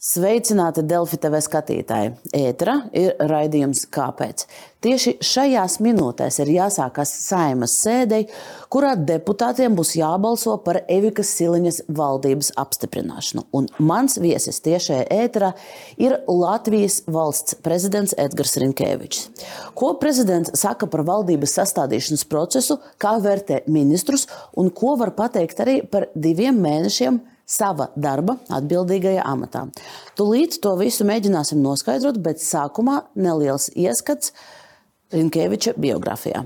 [0.00, 2.14] Sveicināti Delfi TV skatītāji!
[2.32, 4.46] Ētra ir raidījums Kāpēc?
[4.80, 8.22] Tieši šajās minūtēs ir jāsākas saimas sēdei,
[8.72, 13.44] kurā deputātiem būs jābalso par Evikas Siliņas valdības apstiprināšanu.
[13.52, 15.50] Un mans viesis tiešajā ēterā
[16.00, 19.26] ir Latvijas valsts prezidents Edgars Rinkēvičs.
[19.76, 24.24] Ko prezidents saka par valdības sastādīšanas procesu, kā vērtē ministrus
[24.56, 27.20] un ko var pateikt arī par diviem mēnešiem
[27.50, 29.66] sava darba atbildīgajā amatā.
[30.18, 34.34] Tūlīt to visu mēģināsim noskaidrot, bet sākumā neliels ieskats
[35.10, 36.44] Rinkeviča biogrāfijā.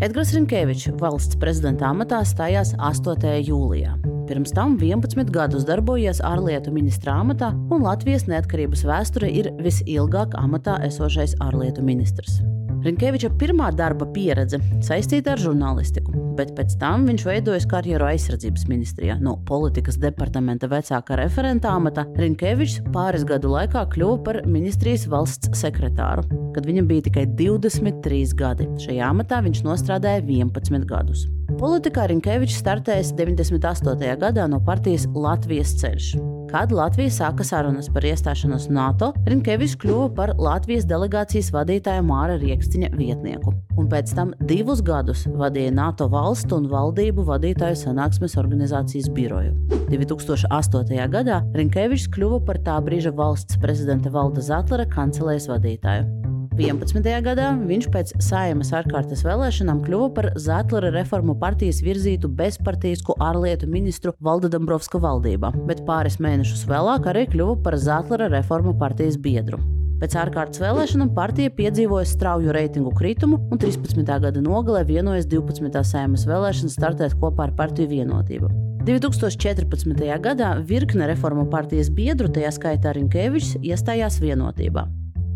[0.00, 3.34] Edgars Rinkevičs valsts prezidenta amatā stājās 8.
[3.44, 3.98] jūlijā.
[4.30, 10.78] Pirms tam 11 gadus darbojies ārlietu ministra amatā, un Latvijas neatkarības vēsture ir visilgāk amatā
[10.88, 12.38] esošais ārlietu ministrs.
[12.80, 19.18] Rinkeviča pirmā darba pieredze saistīta ar žurnālistiku, bet pēc tam viņš veidojas karjeru aizsardzības ministrijā.
[19.20, 26.24] No politikas departamenta vecākā referenta amata Rinkevičs pāris gadu laikā kļuva par ministrijas valsts sekretāru,
[26.54, 28.70] kad viņam bija tikai 23 gadi.
[28.86, 31.28] Šajā amatā viņš nostrādāja 11 gadus.
[31.60, 34.14] Politikā Rinkevičs startējis 98.
[34.16, 36.06] gadā no partijas Latvijas ceļš.
[36.48, 42.88] Kad Latvija sāka sarunas par iestāšanos NATO, Rinkevičs kļuva par Latvijas delegācijas vadītāja Māra Rieksniņa
[42.96, 49.52] vietnieku, un pēc tam divus gadus vadīja NATO valstu un valdību vadītāju sanāksmes organizācijas biroju.
[49.92, 50.96] 2008.
[51.12, 56.19] gadā Rinkevičs kļuva par tā brīža valsts prezidenta Valda Zatlera kancelēs vadītāju.
[56.60, 57.00] 11.
[57.24, 64.12] gadā viņš pēc saimas ārkārtas vēlēšanām kļuva par Zetlera reformu partijas virzītu bezpartīsku ārlietu ministru
[64.20, 69.62] Valda Dombrovska valdībā, bet pāris mēnešus vēlāk arī kļuva par Zetlera reformu partijas biedru.
[70.02, 74.04] Pēc ārkārtas vēlēšanām partija piedzīvoja strauju reitingu kritumu un 13.
[74.04, 75.80] gada nogalē vienojas 12.
[75.84, 78.52] saimas vēlēšanas startēt kopā ar partiju vienotību.
[78.84, 80.08] 2014.
[80.24, 84.88] gadā virkne reformu partijas biedru, tajā skaitā Rinkevičs, iestājās vienotībā.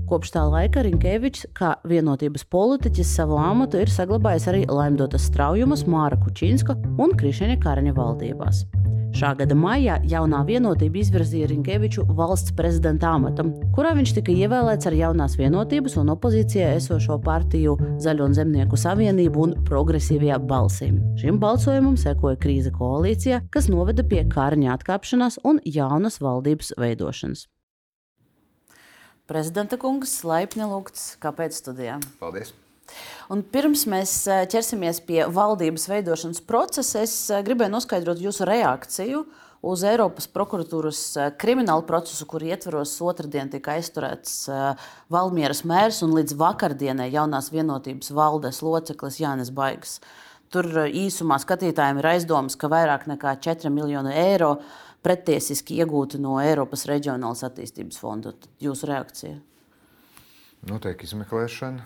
[0.04, 6.18] Kopš tā laika Rinkevičs, kā vienotības politiķis, savu amatu ir saglabājis arī Laimdotas Straujumas, Māra
[6.20, 8.66] Kučinska un Krišņa Karaņa valdībās.
[9.14, 14.96] Šā gada maijā jaunā vienotība izvirzīja Rinkeviču valsts prezidenta amatam, kurā viņš tika ievēlēts ar
[14.98, 20.98] jaunās vienotības un opozīcijā esošo partiju Zaļo un Zemnieku savienību un progresīvajā balsīm.
[21.22, 27.46] Šim balsojumam sekoja krīze koalīcijā, kas noveda pie Karaņa atkāpšanās un jaunas valdības veidošanas.
[29.24, 31.96] Prezidenta kungs, laipni lūgts, kāpēc studijā?
[32.20, 32.50] Paldies!
[33.32, 39.22] Un pirms mēs eh, ķersimies pie valdības veidošanas procesa, es eh, gribēju noskaidrot jūsu reakciju
[39.64, 44.36] uz Eiropas prokuratūras eh, kriminālu procesu, kur ietvaros otrdien tika aizturēts
[45.08, 50.02] Valmieras mērs un līdz vakardienai jaunās vienotības valdes loceklis Jānis Baigs.
[50.52, 54.58] Tur īsumā skatītājiem ir aizdomas, ka vairāk nekā 4 miljoni eiro
[55.04, 58.32] pretiesiski iegūti no Eiropas Reģionālās attīstības fonda.
[58.62, 59.36] Jūsu reakcija?
[60.70, 61.84] Notiek izmeklēšana.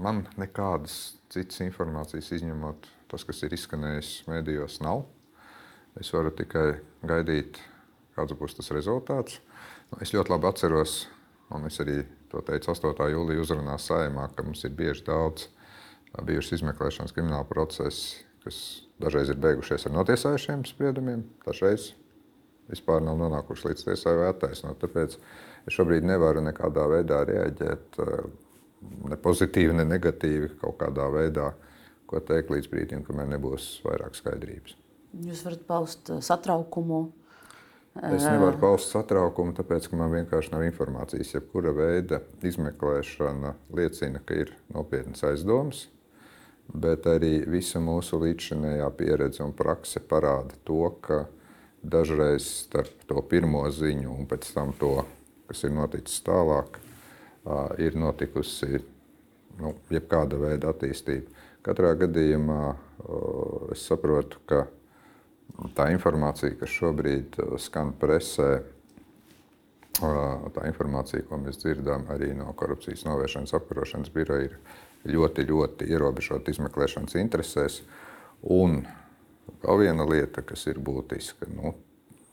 [0.00, 5.02] Man nekādas citas informācijas, izņemot tas, kas ir izskanējis mēdījos, nav.
[5.98, 7.58] Es varu tikai gaidīt,
[8.14, 9.40] kāds būs tas rezultāts.
[9.90, 10.94] Nu, es ļoti labi atceros,
[11.50, 13.10] un es arī to teicu 8.
[13.10, 15.48] jūlijā uzrunā saimā, ka mums ir bieži daudz
[16.14, 18.60] bijušas izmeklēšanas krimināla procesi, kas
[19.00, 21.94] Dažreiz ir beigušies ar notiesājušiem spriedumiem, dažreiz
[22.70, 24.76] vispār nav nonākuši līdz tiesai vai attaisnot.
[24.82, 28.26] Tāpēc es šobrīd nevaru nekādā veidā reaģēt, eh,
[29.08, 31.48] ne pozitīvi, ne negatīvi, kaut kādā veidā,
[32.06, 34.76] ko teikt līdz brīdim, kamēr nebūs vairāk skaidrības.
[35.24, 37.00] Jūs varat paust eh, satraukumu.
[38.06, 41.32] Es nevaru paust satraukumu, tāpēc, ka man vienkārši nav informācijas.
[41.34, 45.88] Jebkura veida izmeklēšana liecina, ka ir nopietnas aizdomas
[46.74, 51.24] bet arī visa mūsu līdzinējā pieredze un prakse parāda to, ka
[51.82, 55.00] dažreiz starp to pirmo ziņu un pēc tam to,
[55.48, 56.78] kas ir noticis tālāk,
[57.80, 58.82] ir notikusi
[59.60, 61.30] nu, jebkāda veida attīstība.
[61.64, 62.60] Katrā gadījumā
[63.72, 64.66] es saprotu, ka
[65.76, 68.60] tā informācija, kas šobrīd skan presē,
[70.00, 74.54] tā informācija, ko mēs dzirdam arī no korupcijas novēršanas apkarošanas biroja, ir
[75.08, 77.80] ļoti, ļoti ierobežot izmeklēšanas interesēs.
[78.42, 78.82] Un
[79.62, 81.74] vēl viena lieta, kas ir būtiska, nu,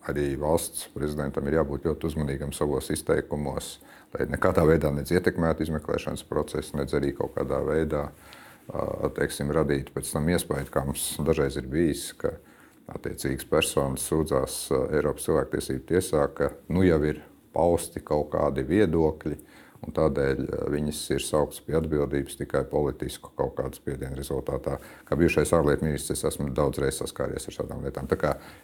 [0.07, 3.77] arī valsts prezidentam ir jābūt ļoti uzmanīgam savos izteikumos,
[4.15, 8.07] lai nekādā veidā ietekmētu izmeklēšanas procesu, nedz arī kaut kādā veidā
[9.15, 12.09] teiksim, radītu pēc tam iespēju, kā mums dažreiz ir bijis,
[12.87, 14.57] attiecīgas personas sūdzās
[14.95, 17.21] Eiropas cilvēktiesību tiesā, ka nu jau ir
[17.55, 19.37] pausti kaut kādi viedokļi,
[19.85, 24.77] un tādēļ eh, viņas ir sauktas pie atbildības tikai politisku kaut kādu spiedienu rezultātā.
[25.07, 28.09] Kā bijušais ārlietu ministrs, es esmu daudz reizes saskāries ar šādām lietām.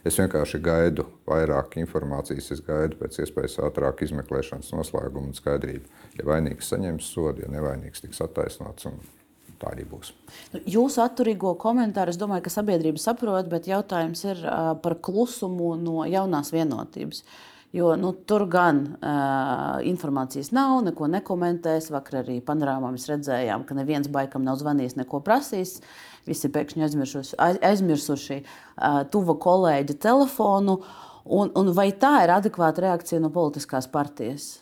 [0.07, 5.99] Es vienkārši gaidu vairāk informācijas, es gaidu pēc iespējas ātrāk izmeklēšanas noslēgumu un skaidrību.
[6.19, 8.89] Ja vainīgs saņems sodu, ja nevainīgs tiks attaisnots.
[9.61, 10.09] Tā arī būs.
[10.51, 15.75] Nu, jūsu atturīgo komentāru es domāju, ka sabiedrība saprot, bet jautājums ir uh, par klusumu
[15.79, 17.21] no jaunās vienotības.
[17.23, 21.89] Uh, Jo nu, tur gan uh, informācijas nav, neko nekomentēs.
[21.93, 25.79] Vakar arī panorāmā mēs redzējām, ka neviens baigam nav zvanījis, neko prasījis.
[26.29, 30.77] Visi pēkšņi aizmirsuši, aizmirsuši uh, tuva kolēģa telefonu.
[31.23, 34.59] Un, un vai tā ir adekvāta reakcija no politiskās partijas?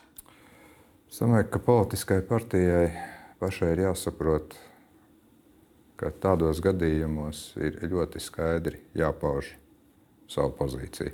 [1.12, 2.86] Es domāju, ka politiskai partijai
[3.42, 4.56] pašai ir jāsaprot,
[6.00, 9.52] ka tādos gadījumos ir ļoti skaidri jāpauž
[10.32, 11.12] savu pozīciju.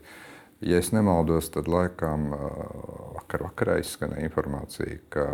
[0.61, 5.25] Ja es nemaldos, tad laikam vakar vakarā izskanēja informācija, ka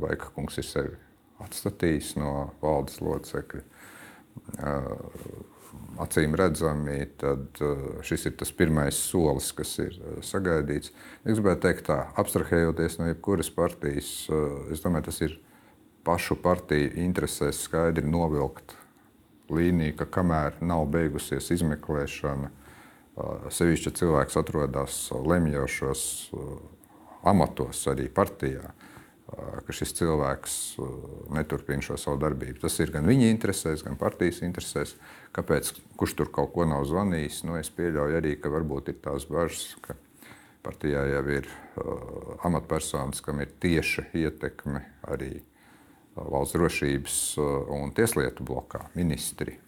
[0.00, 0.96] Baika kungs ir sevi
[1.44, 3.62] atstatījis no valdes locekļa.
[6.02, 7.60] Acīm redzami, tad
[8.06, 9.94] šis ir tas pirmais solis, kas ir
[10.26, 10.90] sagaidīts.
[11.22, 14.10] Es gribētu teikt, tā, abstrahējoties no jebkuras partijas,
[14.72, 15.38] es domāju, tas ir
[16.06, 18.74] pašu partiju interesēs skaidri novilkt
[19.52, 22.50] līniju, ka kamēr nav beigusies izmeklēšana,
[23.50, 26.02] Sevišķi, cilvēks atrodas lemjošos
[27.26, 28.70] amatos, arī partijā,
[29.28, 30.54] ka šis cilvēks
[31.34, 32.60] neturpina šo savu darbību.
[32.62, 34.94] Tas ir gan viņa interesēs, gan partijas interesēs.
[35.36, 35.72] Kāpēc?
[35.98, 37.42] Kurš tur kaut ko nav zvanījis?
[37.48, 39.98] Nu, es pieļauju arī, ka varbūt ir tās bažas, ka
[40.64, 47.48] partijā jau ir uh, amatpersonas, kam ir tieša ietekme arī uh, valsts drošības uh,
[47.78, 49.58] un tieslietu blokā, ministri,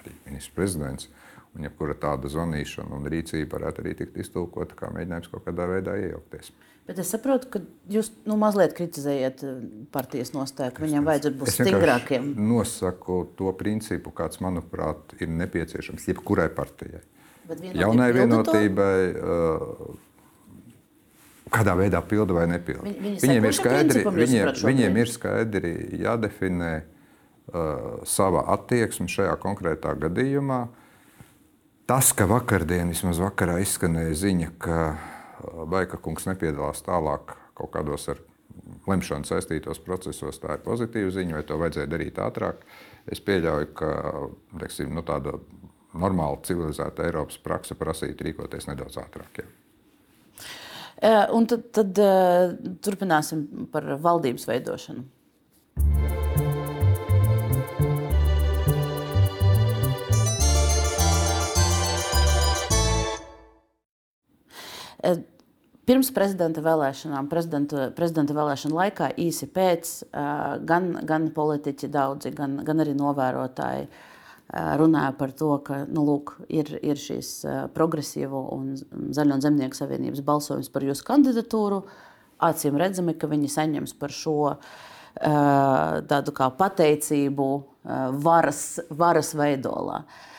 [0.00, 1.10] arī ministrs prezidents.
[1.56, 5.94] Un jebkura tāda zvanīšana un rīcība varētu arī tikt iztulkota kā mēģinājums kaut kādā veidā
[6.02, 6.50] iejaukties.
[6.86, 9.54] Bet es saprotu, ka jūs nu, mazliet kritizējat eh,
[9.94, 12.28] partijas nostāju, ka viņiem vajadzētu būt stingrākiem.
[12.50, 17.00] Nosaku to principu, kāds, manuprāt, ir nepieciešams jebkurai partijai.
[17.78, 18.94] Jaunai vienotībai.
[19.16, 19.84] Uh,
[21.56, 22.90] kādā veidā pilda vai nepilda.
[22.90, 25.70] Viņi, viņiem, ir skaidri, viņiem, viņiem ir skaidri
[26.02, 30.66] jādefinē uh, sava attieksme šajā konkrētā gadījumā.
[30.66, 30.85] Uh,
[31.86, 34.78] Tas, ka vakardien, vismaz vakarā izskanēja ziņa, ka
[35.70, 38.18] Baika kungs nepiedalās tālāk kaut kādos ar
[38.90, 42.66] lemšanu saistītos procesos, tā ir pozitīva ziņa, vai to vajadzēja darīt ātrāk.
[43.06, 43.92] Es pieļauju, ka
[44.58, 45.36] teiksim, nu, tāda
[45.94, 49.44] normāla civilizēta Eiropas praksa prasītu rīkoties nedaudz ātrāk.
[49.44, 49.48] Jā.
[51.38, 52.02] Un tad, tad
[52.82, 55.06] turpināsim par valdības veidošanu.
[65.86, 72.58] Pirms prezidenta vēlēšanām, prezidenta, prezidenta vēlēšana laikā, īsi pēc, eh, gan, gan politiķi, daudzi, gan,
[72.64, 77.30] gan arī novērotāji eh, runāja par to, ka nu, lūk, ir, ir šīs
[77.74, 81.82] progresīvo un zaļo un zemnieku savienības balsojums par jūsu kandidatūru.
[82.46, 84.56] Acīm redzami, ka viņi saņems par šo
[85.16, 87.46] tādu kā pateicību
[88.20, 88.58] varas,
[88.92, 90.02] varas veidolā.
[90.02, 90.35] Uh,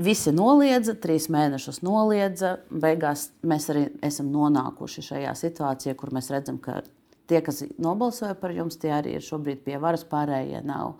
[0.00, 2.58] Visi noliedza, trīs mēnešus noliedza.
[2.68, 6.82] Beigās mēs arī esam nonākuši šajā situācijā, kur mēs redzam, ka
[7.30, 10.98] tie, kas nobalsoja par jums, tie arī ir šobrīd pie varas, pārējie nav.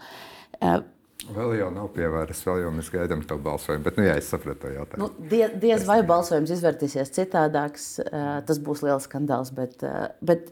[0.60, 0.80] Uh,
[1.20, 3.84] Vēl jau nav pievērsts, vēl jau mēs gaidām to balsojumu.
[3.84, 5.04] Bet, nu, jā, es sapratu to jautājumu.
[5.04, 9.52] Nu, die, diez vai balsojums izvērtīsies citādāks, uh, tas būs liels skandāls.
[9.52, 10.48] Bet, uh, bet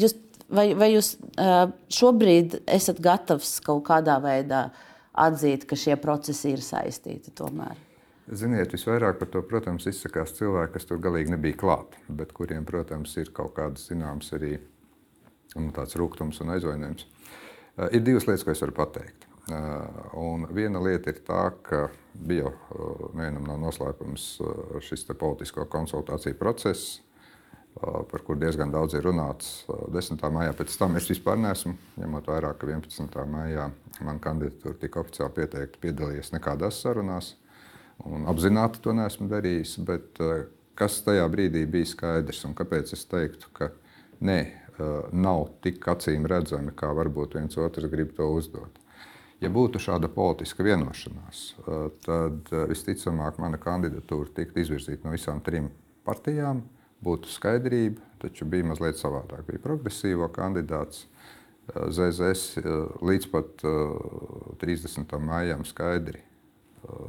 [0.00, 0.16] jūs,
[0.48, 1.18] vai, vai jūs
[1.92, 4.86] šobrīd esat gatavs kaut kādā veidā uh,
[5.20, 7.78] atzīt, ka šie procesi ir saistīti tomēr.
[8.30, 13.16] Ziniet, visvairāk par to, protams, izsakās cilvēki, kas tur galīgi nebija klāt, bet kuriem, protams,
[13.18, 14.52] ir kaut kāds zināms arī
[15.56, 17.08] nu, tāds rūkums un aizvainojums.
[17.08, 19.26] Uh, ir divas lietas, ko es varu pateikt.
[19.50, 22.52] Uh, un viena lieta ir tā, ka bija
[23.16, 24.26] nevienam nav noslēpums
[24.84, 27.00] šis politisko konsultāciju process,
[27.78, 30.20] par kur diezgan daudz ir runāts 10.
[30.34, 30.54] maijā.
[30.58, 33.20] Pēc tam es vispār neesmu, ņemot vērā, ka 11.
[33.30, 33.68] maijā
[34.04, 37.34] man kandidatūra tika oficiāli pieteikta, piedalījies nekādās sarunās.
[38.08, 39.76] Un apzināti to neesmu darījis.
[39.86, 40.20] Bet,
[40.78, 43.70] kas tajā brīdī bija skaidrs un kāpēc es teiktu, ka
[44.24, 44.40] ne,
[45.12, 48.78] nav tik acīm redzami, kā varbūt viens otrs grib to uzdot.
[49.40, 51.44] Ja būtu šāda politiska vienošanās,
[52.04, 55.70] tad visticamāk mana kandidatūra tiktu izvirzīta no visām trim
[56.04, 56.60] partijām
[57.04, 59.46] būtu skaidrība, taču bija mazliet savādāk.
[59.48, 61.06] Bija progresīvo kandidāts.
[61.70, 62.58] ZZS
[63.06, 63.62] līdz pat
[64.58, 65.12] 30.
[65.22, 66.24] maijam skaidri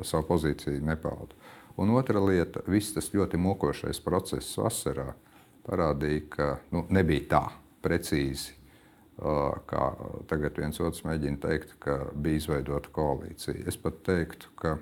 [0.05, 1.33] savu pozīciju nepauda.
[1.81, 5.13] Un otra lieta, viss tas ļoti mokošais process vasarā
[5.65, 7.43] parādīja, ka nu, nebija tā
[7.81, 8.53] precīzi,
[9.17, 9.86] kā
[10.29, 13.65] tagad viens otrs mēģina teikt, ka bija izveidota koalīcija.
[13.69, 14.77] Es pat teiktu, ka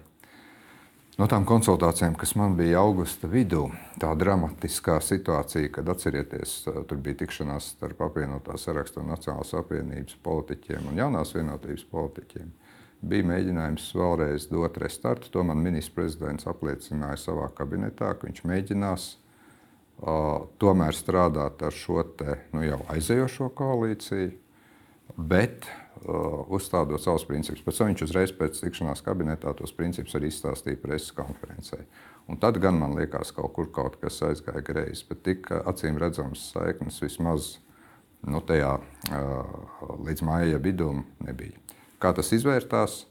[1.20, 3.66] no tām konsultācijām, kas man bija augusta vidū,
[4.00, 10.92] tā dramatiskā situācija, kad atcerieties, tur bija tikšanās starp apvienotā sarakstu un Nacionālās apvienības politiķiem
[10.92, 12.52] un jaunās vienotības politiķiem
[13.00, 15.32] bija mēģinājums vēlreiz dot restartu.
[15.32, 22.04] To man ministrs prezidents apliecināja savā kabinetā, ka viņš mēģinās uh, tomēr strādāt ar šo
[22.20, 24.34] te, nu, jau aizējošo koalīciju,
[25.16, 25.68] bet
[26.50, 27.64] uzstādot savus principus.
[27.66, 31.82] Pēc tam viņš uzreiz pēc tikšanās kabinetā tos principus arī izstāstīja preses konferencē.
[32.30, 36.52] Un tad gan man liekas, kaut kur kaut kas aizgāja greizi, bet tik acīm redzams
[36.54, 37.56] saiknes vismaz
[38.28, 39.58] nu, tajā uh,
[40.06, 41.58] līdz māja vidum nebija.
[42.00, 43.02] Kā tas izvērtās,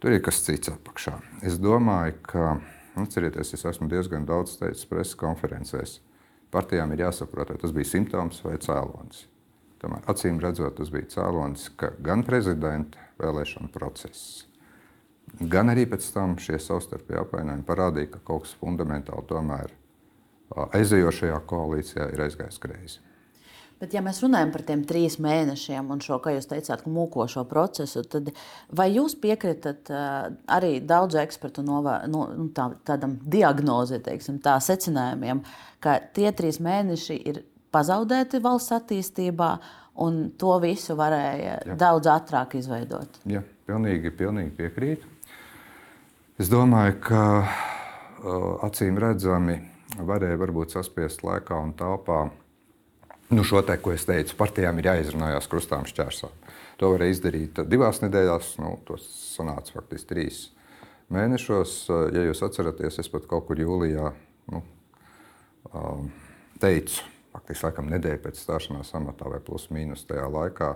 [0.00, 1.18] tur ir kas cits apakšā.
[1.44, 2.56] Es domāju, ka,
[2.96, 5.98] nu, cerieties, es esmu diezgan daudz teicis preses konferencēs.
[6.54, 9.26] Partijām ir jāsaprot, vai tas bija simptoms vai cēlonis.
[9.84, 14.46] Tomēr acīm redzot, tas bija cēlonis, ka gan prezidenta vēlēšana process,
[15.52, 19.74] gan arī pēc tam šie savstarpēji apvainojumi parādīja, ka kaut kas fundamentāli tomēr
[20.78, 23.02] aizejošajā koalīcijā ir aizgājis greizi.
[23.82, 28.04] Bet, ja mēs runājam par tiem trīs mēnešiem un šo, kā jūs teicāt, mūkošo procesu,
[28.08, 28.30] tad
[28.72, 29.90] vai jūs piekritat
[30.56, 35.42] arī daudzu ekspertu novā, no, nu, tā, tādam diagnozi, teiksim, tā secinājumiem,
[35.84, 37.42] ka tie trīs mēneši ir
[37.74, 39.50] pazaudēti valsts attīstībā,
[40.04, 41.76] un to visu varēja Jā.
[41.78, 43.20] daudz ātrāk izveidot?
[43.30, 45.10] Jā, pilnīgi, pilnīgi piekrītu.
[46.38, 47.20] Es domāju, ka
[48.66, 49.60] acīm redzami
[49.94, 52.24] varēja varbūt saspiest laikā un telpā
[53.34, 56.32] Nu, šo te, ko es teicu, partijām ir jāizrunājās krustām šķērsām.
[56.78, 60.40] To varēja izdarīt divās nedēļās, nu, tas sanāca faktiski trīs
[61.14, 61.72] mēnešos.
[62.14, 64.12] Ja jūs atceraties, es pat kaut kur jūlijā
[64.52, 64.60] nu,
[66.60, 67.00] teicu,
[67.44, 70.70] faktiski laikam nedēļa pēc stāšanās amatā vai plus mīnus tajā laikā,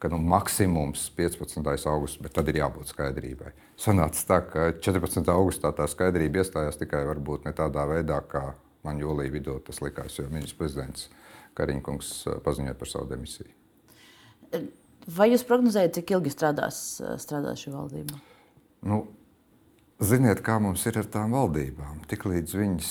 [0.00, 1.60] ka nu, maksimums 15.
[1.88, 3.52] augusts, bet tad ir jābūt skaidrībai.
[3.80, 5.28] Sanāca tā, ka 14.
[5.32, 8.54] augustā tā skaidrība iestājās tikai varbūt ne tādā veidā, kā
[8.84, 11.08] man jūlijā vidū tas likās, jo ministrs prezidents
[11.56, 12.10] Kariņkungs
[12.44, 13.52] paziņoja par savu demisiju.
[15.16, 16.80] Vai jūs prognozējat, cik ilgi strādās,
[17.20, 18.20] strādās šī valdība?
[18.88, 19.04] Nu,
[19.96, 22.02] Ziniet, kā mums ir ar tām valdībām.
[22.10, 22.88] Tiklīdz viņas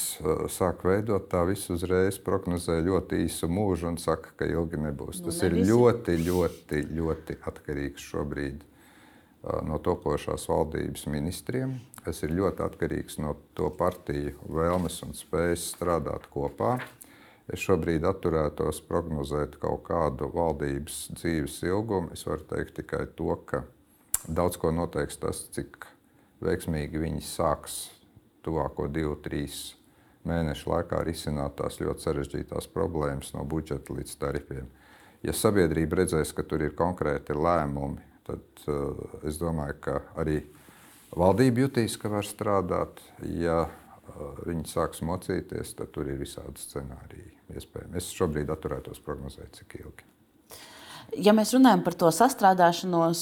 [0.49, 5.19] sāk veidot, tā visu uzreiz prognozē ļoti īsu mūžu un saka, ka ilgi nebūs.
[5.21, 5.69] Nu, Tas ne ir visi.
[5.69, 8.65] ļoti, ļoti, ļoti atkarīgs šobrīd
[9.69, 11.77] no topošās valdības ministriem.
[12.01, 16.79] Tas ir ļoti atkarīgs no to partiju vēlmes un spējas strādāt kopā.
[17.45, 22.09] Es šobrīd atturētos prognozēt kaut kādu valdības dzīves ilgumu.
[22.17, 23.61] Es varu teikt tikai to, ka
[24.25, 25.85] daudz ko noteiks tas, cik
[26.43, 27.77] veiksmīgi viņi sāks
[28.45, 29.75] tuvāko divu, trīs
[30.25, 34.67] mēnešu laikā risināt tās ļoti sarežģītās problēmas, no budžeta līdz tarifiem.
[35.25, 40.41] Ja sabiedrība redzēs, ka tur ir konkrēti lēmumi, tad uh, es domāju, ka arī
[41.15, 43.01] valdība jutīs, ka var strādāt.
[43.25, 43.65] Ja
[44.45, 47.97] viņi sāks mocīties, tad tur ir visādi scenāriji iespējami.
[47.99, 50.14] Es šobrīd atturētos prognozēt, cik ilgi.
[51.21, 53.21] Ja mēs runājam par to sastrādāšanos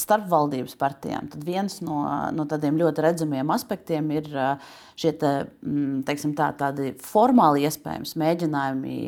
[0.00, 2.00] starp valdības partijām, tad viens no,
[2.34, 4.26] no tādiem ļoti redzamiem aspektiem ir
[4.98, 5.32] šie te,
[6.08, 8.98] teiksim, tā, tādi formāli iespējami mēģinājumi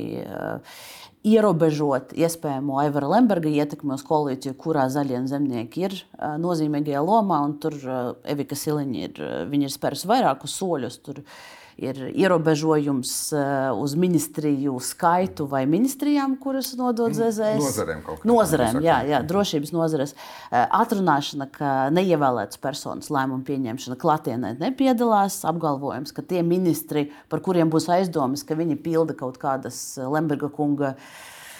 [1.27, 5.97] ierobežot iespējamo Aivara Lemberga ietekmi uz koalīciju, kurā zaļie zemnieki ir
[6.43, 7.41] nozīmīgajā lomā.
[7.63, 7.77] Tur
[8.29, 9.23] Evika Siliņa ir,
[9.59, 11.01] ir spērusi vairākus soļus.
[11.07, 11.23] Tur
[11.77, 13.11] ir ierobežojums
[13.77, 17.61] uz ministriju skaitu vai ministrijām, kuras nodod mm, ZZS.
[17.61, 18.31] Nozarēm kaut kādā.
[18.31, 20.17] Nozarēm, jā, jā, drošības nozares.
[20.51, 25.43] Atrunāšana, ka neievēlētas personas lēmumu pieņemšana klātienē nepiedalās.
[25.49, 30.95] Apgalvojums, ka tie ministri, par kuriem būs aizdomas, ka viņi pilda kaut kādas Lemberga kunga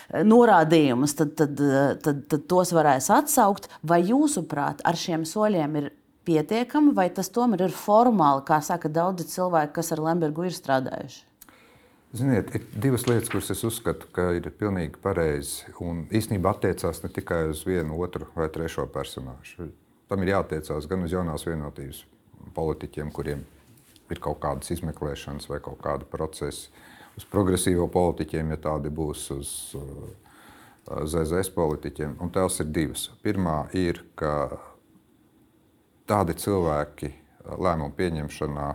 [0.07, 1.61] norādījumus, tad, tad,
[2.01, 3.69] tad, tad tos varēs atsaukt.
[3.85, 5.93] Vai jūsuprāt, ar šiem soļiem ir
[6.27, 11.25] pietiekami, vai tas tomēr ir formāli, kā saka daudzi cilvēki, kas ar Lembergu ir strādājuši?
[12.17, 15.67] Ziniet, ir divas lietas, kuras es uzskatu, ka ir pilnīgi pareizi.
[15.83, 19.69] Un īstenībā attiecās ne tikai uz vienu, otru vai trešo personāžu.
[20.09, 22.05] Tam ir jāattiecās gan uz jaunās vienotības
[22.57, 23.43] politiķiem, kuriem
[24.11, 26.71] ir kaut kādas izmeklēšanas vai kaut kāda procesa,
[27.19, 30.07] uz progresīvo politiķiem, ja tādi būs, uz uh,
[30.87, 32.17] ZZS politiķiem.
[32.23, 33.09] Un tās ir divas.
[33.25, 34.33] Pirmā ir, ka
[36.09, 37.13] tādi cilvēki
[37.47, 38.67] lēmumu pieņemšanā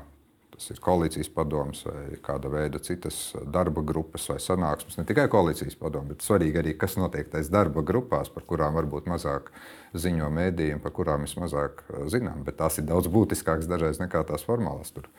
[0.62, 5.00] tas ir koalīcijas padoms vai kāda veida citas darba grupas vai sanāksmes.
[5.00, 9.10] Ne tikai koalīcijas padomu, bet svarīgi arī, kas notiek tajās darba grupās, par kurām varbūt
[9.10, 9.50] mazāk
[9.98, 11.82] ziņo mēdījiem, par kurām mēs mazāk
[12.14, 12.44] zinām.
[12.46, 15.10] Bet tās ir daudz būtiskākas dažreiz nekā tās formālās tur,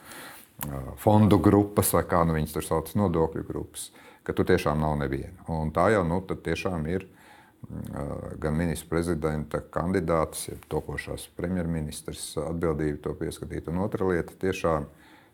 [1.03, 3.91] fondu grupas vai kā nu viņas tur sauc, nodokļu grupas.
[4.23, 5.35] Ka tur tiešām nav neviena.
[5.51, 7.09] Un tā jau nu, tiešām ir
[8.43, 13.69] gan ministra prezidenta kandidāts, ja topošās premjerministrs atbildību to pieskatīt.
[13.71, 14.87] Un otra lieta- tiešām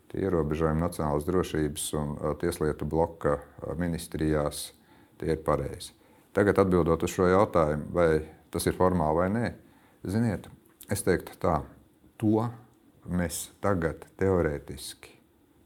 [0.09, 3.39] tie ierobežojumi Nacionālās drošības un tieslietu bloka
[3.77, 4.71] ministrijās
[5.17, 5.93] tie ir pareizi.
[6.33, 9.53] Tagad atbildot uz šo jautājumu, vai tas ir formāli vai nē,
[10.05, 10.47] ziniet,
[10.89, 11.63] es teiktu tā,
[12.17, 12.49] to
[13.09, 15.09] mēs tagad teorētiski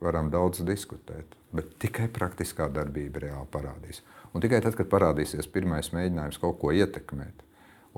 [0.04, 4.02] varam daudz diskutēt, bet tikai praktiskā darbība reāli parādīs.
[4.34, 7.44] Un tikai tad, kad parādīsies pirmais mēģinājums kaut ko ietekmēt,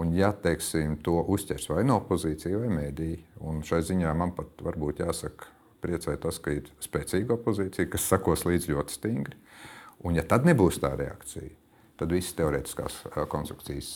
[0.02, 4.64] un ja teiksim, to uztvers vai no opozīcija vai mēdīja, un šai ziņā man pat
[4.66, 5.48] varbūt jāsaka,
[5.86, 9.38] priecē tas, ka ir spēcīga opozīcija, kas sakos līdz ļoti stingri.
[10.06, 11.54] Un ja tad nebūs tā reakcija,
[12.00, 12.98] tad visas teorētiskās
[13.32, 13.92] konstrukcijas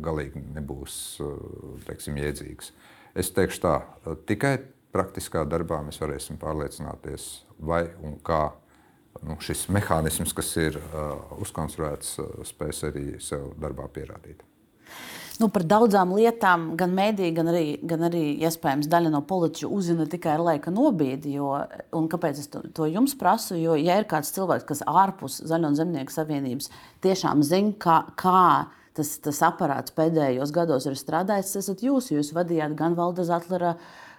[0.00, 0.94] galīgi nebūs
[1.84, 2.72] teiksim, jēdzīgas.
[3.18, 3.74] Es teikšu tā,
[4.30, 4.54] tikai
[4.94, 7.28] praktiskā darbā mēs varēsim pārliecināties,
[7.60, 8.46] vai un kā
[9.26, 14.44] nu, šis mehānisms, kas ir uh, uzkonstruēts, uh, spēs arī sev darbā pierādīt.
[15.38, 20.08] Nu, par daudzām lietām gan mēdī, gan arī, gan arī iespējams daļa no politiķu uzzina
[20.10, 21.36] tikai ar laika nobīdi.
[21.36, 21.52] Jo,
[22.10, 23.54] kāpēc es to, to jums prasu?
[23.54, 26.72] Jo, ja ir kāds cilvēks, kas ārpus Zaļo un Zemnieku savienības
[27.06, 28.42] tiešām zina, kā, kā
[28.98, 32.10] tas, tas aparāts pēdējos gados ir strādājis, tas esat jūs.
[32.16, 33.76] Jūs vadījāt gan Valda Zatlera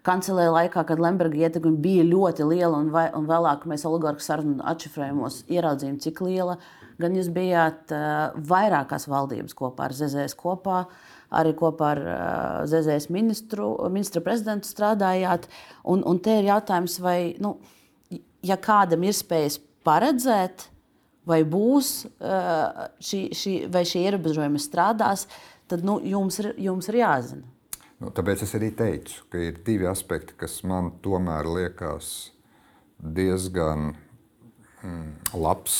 [0.08, 4.64] kancelē laikā, kad Lemberga ietekme bija ļoti liela, un, vai, un vēlāk mēs oligarku sarunu
[4.72, 6.58] atšifrējumos ieraudzījām, cik liela.
[7.00, 10.82] Gan jūs bijāt uh, vairākās valdības kopā ar ZZS kopā,
[11.40, 12.18] arī kopā ar uh,
[12.68, 15.48] ZZS ministru, ministra prezidentu strādājāt.
[15.88, 17.56] Un, un te ir jautājums, vai, nu,
[18.44, 20.68] ja kādam ir spējas paredzēt,
[21.30, 25.28] vai būs uh, šī, šī, vai šie ierobežojumi strādās,
[25.70, 27.49] tad nu, jums, ir, jums ir jāzina.
[28.00, 32.30] Nu, tāpēc es arī teicu, ka ir divi aspekti, kas man tomēr liekas
[33.00, 33.90] diezgan
[34.80, 35.80] mm, labs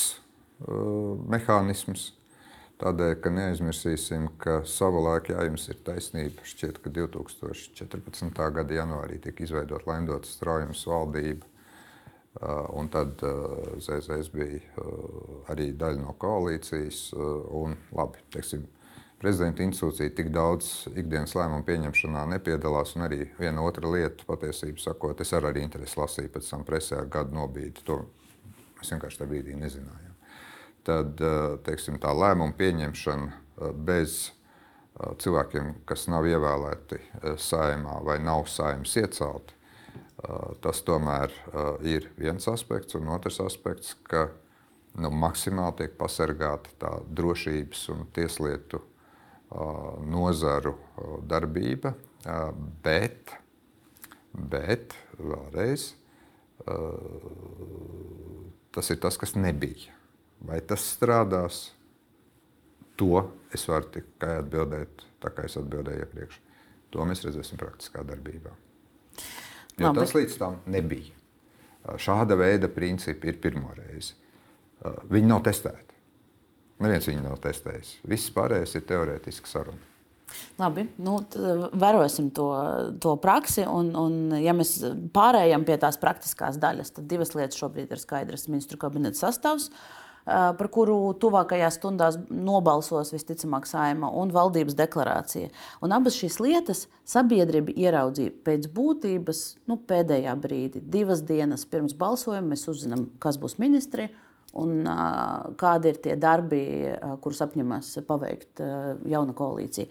[0.66, 2.10] uh, mehānisms.
[2.80, 8.40] Tādēļ, ka neaizmirsīsim, ka savulaik, jā, jums ir taisnība, šķiet, ka 2014.
[8.56, 11.48] gada janvārī tika izveidota Lendotas straujums valdība.
[12.40, 17.00] Uh, un tad uh, ZZS bija uh, arī daļa no koalīcijas.
[17.16, 18.68] Un, labi, teiksim,
[19.20, 22.94] prezidenta institūcija tik daudz ikdienas lēmumu pieņemšanā nepiedalās.
[22.96, 27.02] Un arī viena otra lieta, patiesībā sakot, es ar arī interesi lasīju pēc tam presē
[27.02, 27.84] ar gadu nobīdi.
[27.88, 28.00] To
[28.80, 30.16] mēs vienkārši tajā brīdī nezinājām.
[30.88, 37.02] Tad eh, teiksim, tā lēmuma pieņemšana eh, bez eh, cilvēkiem, kas nav ievēlēti
[37.36, 39.56] saimā vai nav saimnes iecelti,
[40.60, 41.32] tas tomēr
[41.88, 42.92] ir viens aspekts.
[42.98, 44.26] Un otrs aspekts, ka
[45.00, 48.82] nu, maksimāli tiek pasargāta tā drošības un tieslietu
[49.50, 50.76] nozaru
[51.26, 51.94] darbība,
[52.84, 53.32] bet,
[54.32, 55.90] bet vēlreiz,
[58.70, 59.96] tas ir tas, kas nebija.
[60.46, 61.68] Vai tas strādās?
[63.00, 63.24] To
[63.56, 66.40] es varu tikai atbildēt, tā kā es atbildēju iepriekš.
[66.92, 68.52] To mēs redzēsim praktiskā darbībā.
[69.80, 70.02] Jo Labi.
[70.02, 71.16] tas līdz tam nebija.
[71.96, 74.12] Šāda veida principi ir pirmo reizi.
[75.08, 75.89] Viņi nav testēti.
[76.80, 77.98] Neviens viņu nav testējis.
[78.08, 79.86] Viss pārējais ir teorētiski saruna.
[80.60, 81.16] Labi, nu,
[81.80, 82.50] vērosim to,
[83.02, 83.64] to praksi.
[83.66, 84.76] Un, un, ja mēs
[85.14, 88.48] pārējām pie tās praktiskās daļas, tad divas lietas šobrīd ir skaidras.
[88.50, 89.70] Ministru kabineta sastāvs,
[90.24, 95.50] par kuru tuvākajās stundās nobalsos visticamāk saima, un valdības deklarācija.
[95.84, 100.84] Un abas šīs lietas sabiedrība ieraudzīja pēc būtības nu, pēdējā brīdī.
[100.84, 104.10] Divas dienas pirms balsojuma mēs uzzinām, kas būs ministri
[104.58, 104.82] un
[105.60, 106.64] kādi ir tie darbi,
[107.22, 108.62] kurus apņemas paveikt
[109.10, 109.86] jauna koalīcija.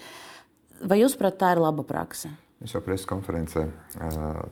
[0.90, 2.32] Vai jūs prāt, tā ir laba praksa?
[2.60, 3.62] Es jau preses konferencē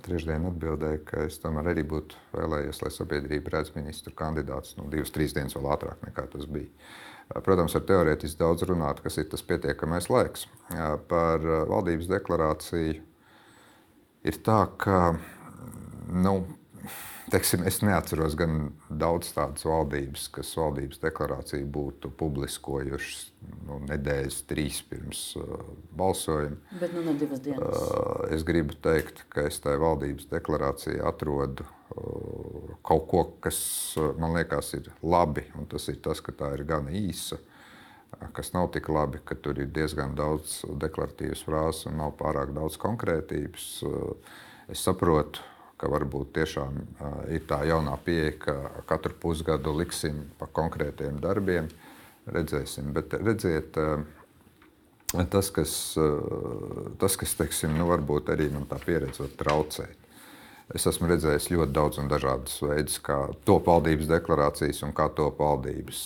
[0.06, 5.12] trešdien atbildēju, ka es tomēr arī būtu vēlējies, lai sabiedrība redz ministru kandidātus nu, divas,
[5.12, 6.72] trīs dienas vēl ātrāk nekā tas bija.
[7.44, 10.46] Protams, var teorētiski daudz runāt, kas ir tas pietiekamais laiks.
[11.12, 12.96] Par valdības deklarāciju
[14.32, 15.02] ir tā, ka
[16.08, 16.38] nu,
[17.28, 23.26] Teiksim, es neatceros gan daudz tādas valdības, kas valdības deklarāciju būtu publiskojušas
[23.68, 25.58] nu, nedēļas, trīs pirms uh,
[26.00, 26.56] balsojuma.
[26.80, 27.68] Bet nu, ne divas dienas.
[27.68, 33.60] Uh, es gribu teikt, ka es tajā valdības deklarācijā atrodu uh, kaut ko, kas
[34.00, 37.42] uh, man liekas ir labi, un tas ir tas, ka tā ir gan īsa.
[37.42, 42.56] Uh, kas nav tik labi, ka tur ir diezgan daudz deklaratīvas frāzes un nav pārāk
[42.56, 43.70] daudz konkrētības.
[43.84, 44.40] Uh,
[44.72, 45.44] es saprotu,
[45.78, 46.80] ka varbūt tiešām
[47.34, 48.56] ir tā jaunā pieeja, ka
[48.90, 51.70] katru pusgadu liksim pa konkrētiem darbiem.
[52.28, 53.78] Redzēsim, bet redziet,
[55.32, 55.76] tas, kas,
[57.00, 60.04] tas, kas teiksim, nu, varbūt arī man tā pieredze var traucēt.
[60.76, 65.40] Es esmu redzējis ļoti daudz un dažādus veidus, kā top valdības deklarācijas un kā top
[65.40, 66.02] valdības.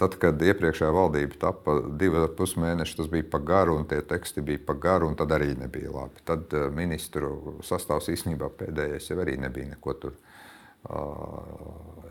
[0.00, 4.00] Tad, kad iepriekšējā valdība tapa divi ar pus mēneši, tas bija par garu, un tie
[4.02, 6.24] teksti bija par garu, un tad arī nebija labi.
[6.26, 10.16] Tad eh, ministru sastāvs īstenībā pēdējais jau arī nebija neko tur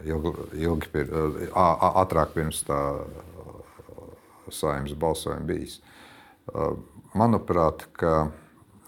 [0.03, 1.11] ilgi, ilgi pir,
[1.55, 2.79] ātrāk pirms tā
[4.51, 5.77] saimnes balsojuma bijis.
[7.15, 7.85] Manuprāt,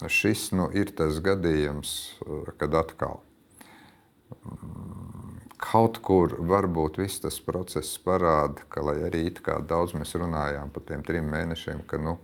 [0.06, 3.22] šis nu, ir tas gadījums, eh, kad atkal
[5.58, 9.24] kaut kur varbūt viss tas process parāda, ka, lai arī
[9.68, 12.16] daudz mēs runājām par tiem trim mēnešiem, ka nu,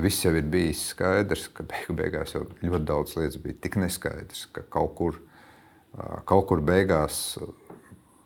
[0.00, 4.46] viss jau ir bijis skaidrs, ka beigu beigās jau ļoti daudz lietas bija tik neskaidrs,
[4.52, 5.20] ka kaut kur,
[6.24, 7.38] kaut kur beigās.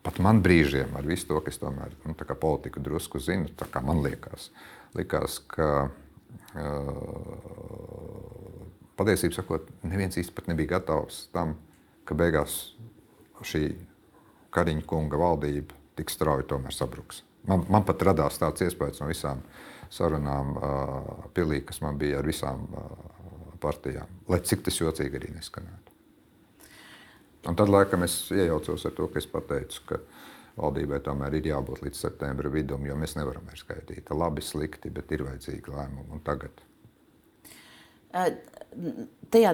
[0.01, 4.01] Pat man brīžiem, ar visu to, kas tomēr nu, politiku drusku zinu, tā kā man
[4.01, 4.47] liekas,
[4.97, 5.91] likās, ka uh,
[8.97, 11.53] patiesībā neviens īsti nebija gatavs tam,
[12.01, 12.73] ka beigās
[13.45, 13.90] šī
[14.51, 17.23] Kariņa kunga valdība tik strauji tomēr sabruks.
[17.47, 19.41] Man, man pat radās tāds iespējas no visām
[19.91, 22.91] sarunām, uh, pilī, kas man bija ar visām uh,
[23.61, 25.95] partijām, lai cik tas jocīgi arī neskanētu.
[27.49, 29.99] Un tad, laikam, es iejaucos ar to, ka es pateicu, ka
[30.61, 34.11] valdībai tomēr ir jābūt līdz septembra vidum, jo mēs nevaram vairs gaidīt.
[34.13, 36.11] Labi, slikti, bet ir vajadzīgi lēmumi.
[36.13, 36.61] Un tagad
[39.31, 39.51] Tajā,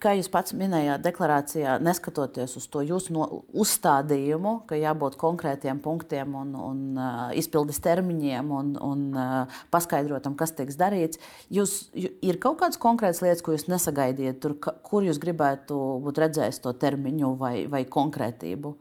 [0.00, 6.32] kā jūs pats minējāt, deklarācijā, neskatoties uz to jūsu no, uzstādījumu, ka jābūt konkrētiem punktiem
[6.36, 11.20] un, un uh, izpildes termiņiem un, un uh, paskaidrotam, kas tiks darīts,
[11.52, 16.20] jūs, ir kaut kādas konkrētas lietas, ko jūs nesagaidiet, tur, ka, kur jūs gribētu būt
[16.24, 18.76] redzējis to termiņu vai, vai konkrētību?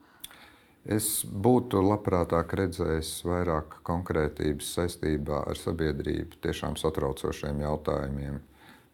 [0.87, 8.39] Es būtu labprātāk redzējis vairāk konkrētības saistībā ar sabiedrību tiešām satraucošiem jautājumiem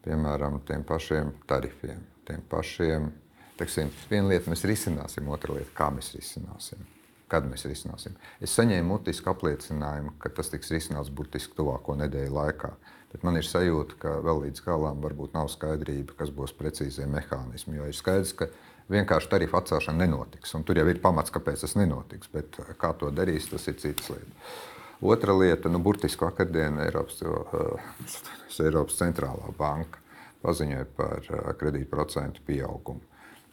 [0.05, 3.11] piemēram, tiem pašiem tarifiem, tiem pašiem.
[3.57, 6.81] Teiksim, viena lieta mēs risināsim, otra lieta, kā mēs risināsim.
[7.29, 8.15] Kad mēs risināsim.
[8.43, 12.73] Es saņēmu mutisku apliecinājumu, ka tas tiks risināts burtiski tuvāko nedēļu laikā.
[13.13, 17.77] Bet man ir sajūta, ka vēl līdz galam varbūt nav skaidrība, kas būs precīzie mehānismi.
[17.77, 18.49] Jo ir skaidrs, ka
[18.93, 20.55] vienkārši tarifu atcelšana nenotiks.
[20.65, 22.29] Tur jau ir pamats, kāpēc tas nenotiks.
[22.33, 24.57] Bet kā to darīs, tas ir cits lietas.
[25.03, 29.99] Otra lieta, nu, burtiski vakardien Eiropas, uh, Eiropas centrālā banka
[30.45, 33.03] paziņoja par uh, kredītprocentu pieaugumu.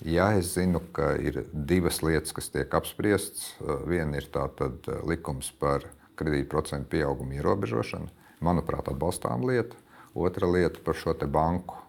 [0.06, 3.48] Jā, es zinu, ka ir divas lietas, kas tiek apspriestas.
[3.58, 5.88] Uh, viena ir tātad likums par
[6.22, 8.14] kredītprocentu pieaugumu ierobežošanu.
[8.46, 9.74] Manuprāt, atbalstām lieta.
[10.14, 11.82] Otra lieta par šo banku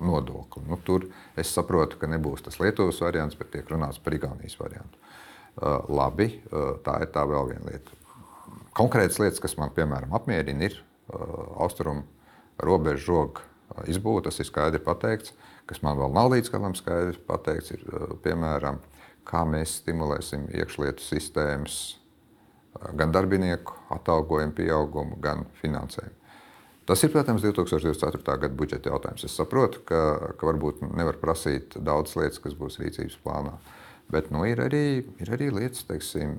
[0.00, 0.64] nodokli.
[0.64, 4.96] Nu, tur es saprotu, ka nebūs tas Lietuvas variants, bet tiek runāts par Igaunijas variantu.
[5.60, 7.99] Uh, labi, uh, tā ir tā vēl viena lieta
[8.76, 12.04] konkrētas lietas, kas man, piemēram, apmierina, ir uh, austrumu
[12.60, 14.24] robežu žoga uh, izbūve.
[14.26, 15.34] Tas ir skaidri pateikts.
[15.70, 18.80] Kas man vēl nav līdz galam skaidri pateikts, ir uh, piemēram,
[19.28, 21.80] kā mēs stimulēsim iekšlietu sistēmas
[22.96, 26.16] gan darbinieku atalgojumu pieaugumu, gan finansējumu.
[26.88, 28.22] Tas ir, protams, 2024.
[28.24, 29.26] gada budžeta jautājums.
[29.26, 29.98] Es saprotu, ka,
[30.38, 33.52] ka varbūt nevar prasīt daudz lietas, kas būs rīcības plānā.
[33.58, 33.79] Uh,
[34.10, 34.84] Bet nu, ir, arī,
[35.22, 36.34] ir arī lietas, teiksim,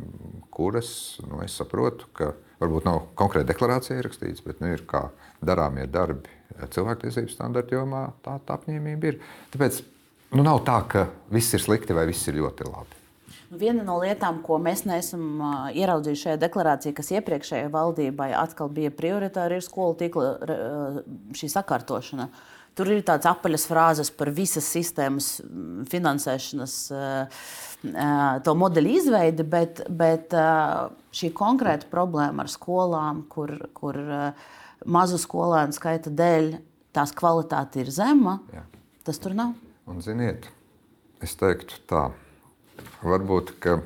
[0.52, 0.92] kuras
[1.24, 5.06] nu, es saprotu, ka varbūt nav konkrēti deklarācija ierakstīts, bet nu, ir kā
[5.46, 6.32] darāmie darbi
[6.76, 8.10] cilvēktiesību standarta jomā.
[8.26, 9.22] Tā, tā apņēmība ir.
[9.54, 9.80] Tāpēc
[10.36, 13.00] nu, nav tā, ka viss ir slikti vai viss ir ļoti labi.
[13.52, 15.42] Viena no lietām, ko mēs neesam
[15.76, 20.30] ieraudzījuši šajā deklarācijā, kas iepriekšējai valdībai atkal bija prioritāra, ir skolu tīkla
[21.36, 22.30] sakārtošana.
[22.32, 27.40] Uh, Tur ir tādas apaļas frāzes par visas sistēmas mm, finansēšanas eh,
[27.92, 30.76] eh, to modeļu izveidi, bet, bet eh,
[31.20, 34.00] šī konkrēta problēma ar skolām, kur, kur
[34.88, 36.54] mazu skolēnu skaita dēļ
[36.96, 38.64] tās kvalitāte ir zema, Jā.
[39.08, 39.56] tas tur nav.
[39.92, 40.48] Un, ziniet,
[41.24, 42.08] es teiktu tā,
[43.04, 43.82] varbūt, ka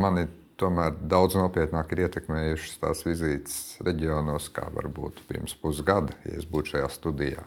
[0.00, 0.26] mani
[0.60, 6.76] tomēr daudz nopietnāk ir ietekmējušas tās vizītes reģionos, kā varbūt pirms pusgada, ja es būtu
[6.76, 7.44] šajā studijā.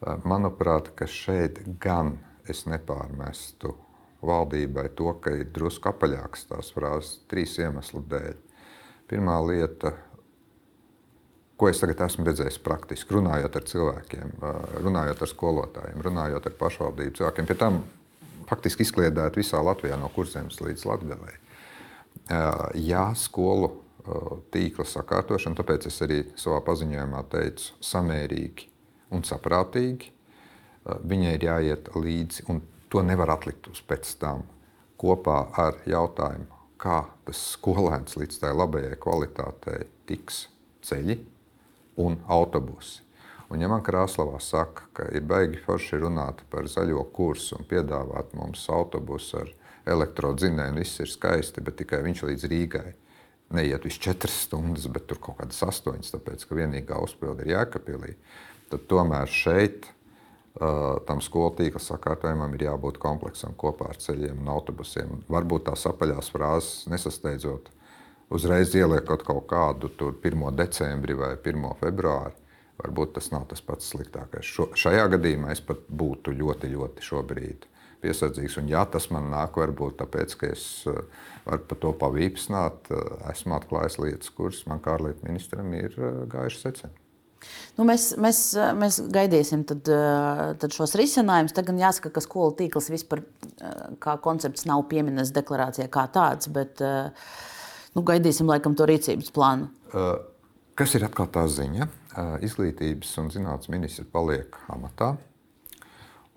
[0.00, 3.72] Manuprāt, ka šeit gan es nepārmestu
[4.26, 8.36] valdībai to, ka ir drusku apaļāks tās frāzes trīs iemeslu dēļ.
[9.08, 9.94] Pirmā lieta,
[11.56, 14.36] ko es tagad esmu redzējis praktiski, runājot ar cilvēkiem,
[14.84, 17.80] runājot ar skolotājiem, runājot ar pašvaldību cilvēkiem, pie tam
[18.50, 21.34] faktiski izkliedēt visā Latvijā no kurzemes līdz Latvijai.
[22.82, 23.72] Jā, skolu
[24.52, 28.75] tīkla sakārtošana, tāpēc es arī savā paziņojumā teicu, samērīgi
[29.10, 30.12] un saprātīgi.
[30.86, 34.44] viņai ir jāiet līdzi, un to nevar atlikt uz pēc tam
[35.00, 36.46] kopā ar jautājumu,
[36.78, 40.46] kā tas skolēns līdz tai labajai kvalitātei tiks
[40.86, 41.18] ceļi
[42.02, 43.02] un autobusi.
[43.50, 48.34] Un, ja man Krasnodarbā saka, ka ir baigi forši runāt par zaļo kursu un piedāvāt
[48.34, 49.52] mums autobusu ar
[49.86, 52.88] elektrodzinēju, viss ir skaisti, bet tikai viņš līdz Rīgai
[53.54, 58.16] neiet visu četras stundas, bet tur kaut kādas astoņas, tāpēc ka vienīgā uzpilde ir Jēkabīlī,
[58.70, 64.50] tad tomēr šeit uh, tam skolu tīkla sakārtojumam ir jābūt kompleksam kopā ar ceļiem un
[64.56, 65.20] autobusiem.
[65.32, 67.70] Varbūt tās apaļās frāzes nesasteidzot,
[68.34, 70.50] uzreiz ieliekot kaut kādu 1.
[70.58, 71.70] decembri vai 1.
[71.82, 72.34] februāri.
[72.76, 74.44] Varbūt tas nav tas pats sliktākais.
[74.44, 77.64] Šo, šajā gadījumā es pat būtu ļoti, ļoti šobrīd
[78.02, 78.58] piesardzīgs.
[78.60, 81.00] Un, ja tas man nāk, varbūt tāpēc, ka es uh,
[81.46, 85.96] varu par to pavīpsnāt, uh, esmu atklājis lietas, kuras man kā ārlietu ministram ir
[86.28, 87.02] gājušas secēt.
[87.76, 88.40] Nu, mēs, mēs,
[88.78, 89.88] mēs gaidīsim tad,
[90.62, 91.52] tad šos risinājumus.
[91.56, 93.20] Tagad jāsaka, ka skolu tīkls vispār
[94.00, 99.68] kā koncepts nav pieminēts deklarācijā kā tāds, bet nu, gaidīsim laikam to rīcības plānu.
[100.76, 101.88] Kas ir atkal tā ziņa?
[102.44, 105.14] Izglītības un zinātnes ministrs paliek amatā.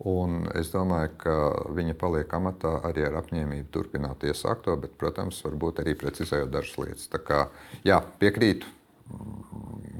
[0.07, 1.33] Un es domāju, ka
[1.75, 7.07] viņa paliek amatā arī ar apņēmību turpināt iesākto, bet, protams, varbūt arī precizējot dažas lietas.
[7.11, 7.39] Tā kā
[7.83, 8.67] jā, piekrītu,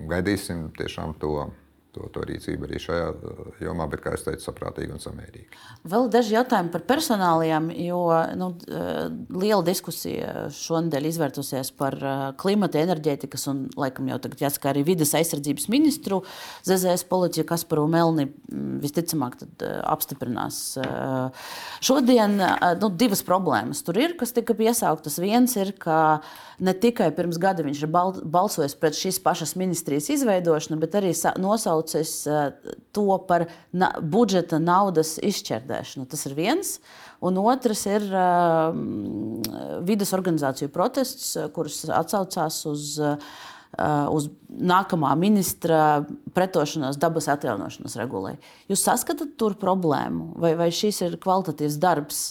[0.09, 1.49] gaidīsim tiešām to
[1.95, 5.59] to, to rīcību arī šajā uh, jomā, bet, kā jau teicu, saprātīgi un samērīgi.
[5.89, 8.03] Vēl daži jautājumi par personāliem, jo
[8.37, 14.69] nu, uh, liela diskusija šonadēļ izvērtusies par uh, klimata, enerģētikas un, laikam, jau tagad jāsaka,
[14.73, 16.21] arī vidas aizsardzības ministru
[16.67, 19.39] ZZS politiķu Kasparu Melni mm, visticamāk
[19.89, 20.59] apstiprinās.
[21.83, 22.37] Šodien
[22.79, 25.17] nu, divas problēmas tur ir, kas tika piesauktas.
[25.21, 26.19] Viens ir, ka
[26.63, 31.78] ne tikai pirms gada viņš ir balsojis pret šīs pašas ministrijas izveidošanu, bet arī nosaucis
[31.79, 32.27] nosaucis
[32.91, 36.07] to par na budžeta naudas izšķērdēšanu.
[36.09, 36.79] Tas ir viens.
[37.21, 38.73] Un otrs ir uh,
[39.83, 48.37] vidas organizāciju protests, kurus atsaucās uz, uh, uz nākamā ministra pretošanos dabas atjaunošanas regulai.
[48.69, 52.23] Jūs saskatāt tur problēmu, vai, vai šis ir kvalitatīvs darbs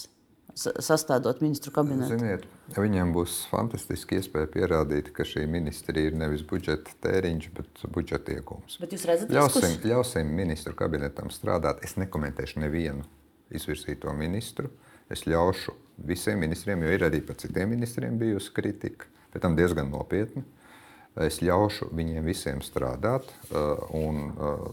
[0.55, 2.17] sastādot ministru kabinetu?
[2.17, 8.35] Ziniet, viņiem būs fantastiski iespēja pierādīt, ka šī ministrija ir nevis budžeta tēriņš, bet budžeta
[8.35, 8.77] iegūms.
[8.81, 11.81] Bet jūs redzat, ļausim, ļausim ministru kabinetam strādāt.
[11.85, 13.07] Es nekomentēšu nevienu
[13.55, 14.69] izvirzīto ministru.
[15.09, 15.73] Es ļaušu
[16.05, 20.45] visiem ministriem, jo ir arī par citiem ministriem bijusi kritika, bet tam diezgan nopietni.
[21.19, 24.69] Es ļaušu viņiem visiem strādāt, uh, un uh,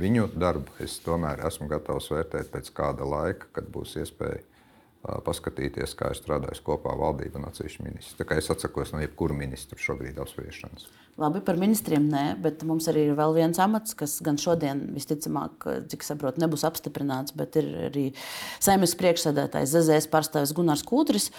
[0.00, 4.40] viņu darbu es tomēr esmu gatavs vērtēt pēc kāda laika, kad būs iespēja
[5.26, 8.16] paskatīties, kā ir strādājis kopā valdība un atsevišķi ministri.
[8.18, 10.88] Tā kā es atsakos no jebkura ministra šobrīd apspriešanas.
[11.20, 15.64] Labi, par ministriem nē, bet mums arī ir vēl viens amats, kas gan šodien, visticamāk,
[15.92, 18.10] cik saprotu, nebūs apstiprināts, bet ir arī
[18.60, 21.30] saimnes priekšsēdētājs ZZS pārstāvis Gunārs Kūtris.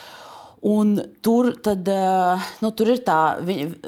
[0.66, 3.38] Un tur, tad, eh, nu, tur ir tā,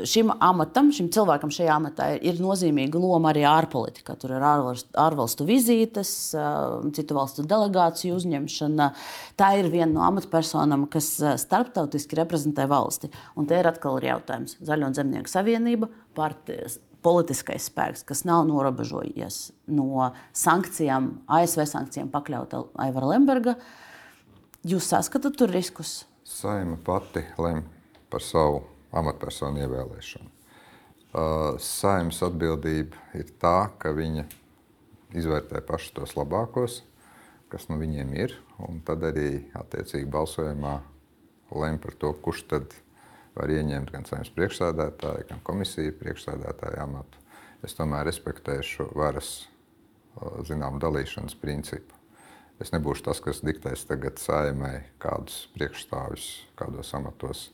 [0.05, 4.13] šim amatam, šim cilvēkam šajā amatā ir nozīmīga loma arī ārpolitikā.
[4.21, 8.93] Tur ir ārvalstu, ārvalstu vizītes, eh, citu valstu delegāciju uzņemšana.
[9.35, 13.09] Tā ir viena no amatpersonām, kas eh, starptautiski reprezentē valsti.
[13.35, 18.45] Un te ir atkal ir jautājums Zaļo un Zemnieku savienība, partijas, politiskais spēks, kas nav
[18.45, 23.55] norobežojies no sankcijām, ASV sankcijām pakļauta Aivara Lemberga.
[24.67, 26.03] Jūs saskatāt tur riskus?
[26.29, 27.63] Saima pati lem
[28.09, 28.61] par savu
[28.93, 30.29] amatpersonu ievēlēšanu.
[31.09, 34.27] Uh, Saimnes atbildība ir tā, ka viņa
[35.17, 36.83] izvērtē paši tos labākos,
[37.49, 40.75] kas no viņiem ir, un tad arī attiecīgi balsojumā
[41.57, 42.77] lem par to, kurš tad
[43.33, 47.25] var ieņemt gan saimnes priekšsēdētāju, gan komisiju priekšsēdētāju amatu.
[47.65, 49.47] Es tomēr respektēšu varas
[50.45, 51.98] zinām dalīšanas principu.
[52.59, 56.25] Es nebūšu tas, kas diktēs tagad saimai, kādus priekšstāvus,
[56.59, 57.45] kādos amatos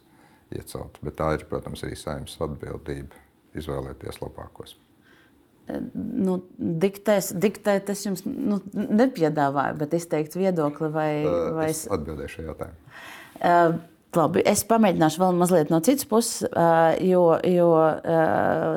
[0.55, 0.97] iecelt.
[1.05, 3.21] Bet tā ir, protams, arī saimnes atbildība
[3.57, 4.75] izvēlēties labākos.
[5.95, 11.09] Nu, diktēs, diktēt es jums nu, nepiedāvāju, bet izteikt viedokli vai,
[11.57, 12.97] vai es atbildēšu jautājumu.
[13.35, 13.79] Uh,
[14.15, 16.45] Labi, es pamēģināšu vēl mazliet no citas puses,
[17.03, 17.69] jo, jo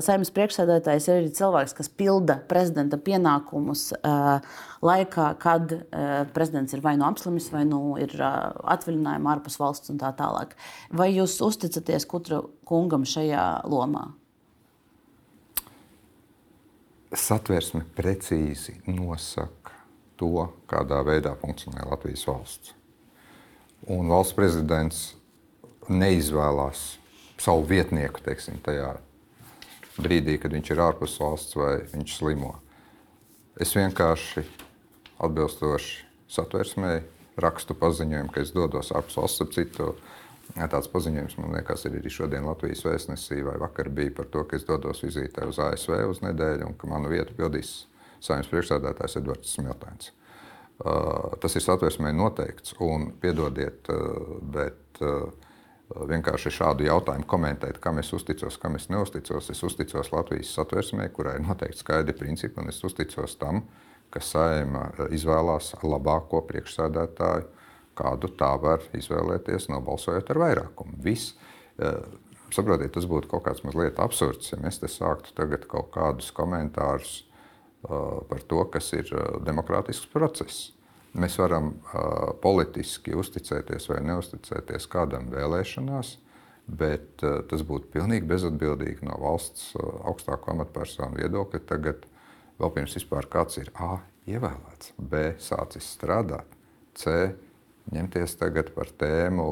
[0.03, 3.93] saimnes priekšsēdētājs ir arī cilvēks, kas pilda prezidenta pienākumus
[4.83, 5.75] laikā, kad
[6.35, 10.57] prezidents ir vai nu apslimis, vai nu ir atvaļinājumā ārpus valsts un tā tālāk.
[10.91, 14.09] Vai jūs uzticaties Kutra kungam šajā lomā?
[17.15, 19.77] Satversme precīzi nosaka
[20.19, 22.75] to, kādā veidā funkcionē Latvijas valsts.
[23.87, 25.07] Un valsts prezidents
[25.91, 26.99] neizvēlās
[27.39, 28.97] savu vietnieku teiksim, tajā
[29.99, 32.55] brīdī, kad viņš ir ārpus valsts vai viņš slimo.
[33.59, 34.45] Es vienkārši
[35.25, 36.93] atbilstoši satversmē,
[37.43, 39.93] rakstu paziņojumu, ka es dodos ārpus valsts ap citu.
[40.49, 44.57] Tāds paziņojums man liekas, ir arī šodien Latvijas vēstnesī, vai vakar bija par to, ka
[44.57, 47.83] es dodos vizītē uz ASV uz nedēļu un ka manu vietu pildīs
[48.25, 50.15] saimnes priekšsēdētājs Edvards Smiltēns.
[50.79, 55.29] Uh, tas ir satversmē noteikts, un piedodiet, uh, bet uh,
[55.89, 59.49] vienkārši šādu jautājumu komentēt, kam es uzticos, kam es neusticos.
[59.53, 63.63] Es uzticos Latvijas satversmē, kurai ir noteikti skaidri principi, un es uzticos tam,
[64.13, 67.49] ka saima izvēlās labāko priekšsēdētāju,
[67.99, 70.99] kādu tā var izvēlēties, nobalsojot ar vairākumu.
[71.03, 71.35] Viss.
[71.79, 72.01] Eh,
[72.55, 77.21] saprotiet, tas būtu kaut kāds mazliet absurds, ja mēs te sāktu tagad kaut kādus komentārus
[77.21, 77.89] eh,
[78.29, 80.73] par to, kas ir eh, demokrātisks process.
[81.19, 86.13] Mēs varam uh, politiski uzticēties vai neusticēties kādam vēlēšanās,
[86.69, 91.63] bet uh, tas būtu pilnīgi bezatbildīgi no valsts uh, augstāko amatpersonu viedokļa.
[91.67, 92.05] Tagad
[92.61, 93.97] vēl pirms vispār kāds ir A
[94.31, 96.55] ievēlēts, B sācis strādāt,
[96.99, 97.33] C
[97.95, 99.49] ņemties tagad par tēmu,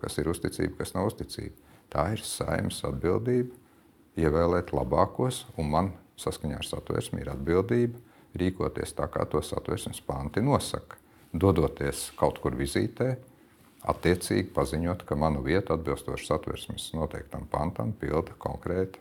[0.00, 1.56] kas ir uzticība, kas nav uzticība.
[1.90, 3.56] Tā ir saimnes atbildība
[4.20, 8.00] ievēlēt labākos, un man saskaņā ar satversmi ir atbildība
[8.40, 10.99] rīkoties tā, kā to satversmes panti nosaka
[11.32, 13.14] dodoties kaut kur vizītē,
[13.90, 19.00] attiecīgi paziņot, ka manu vietu atbilstoši satversmes noteiktam pantam pilda konkrēti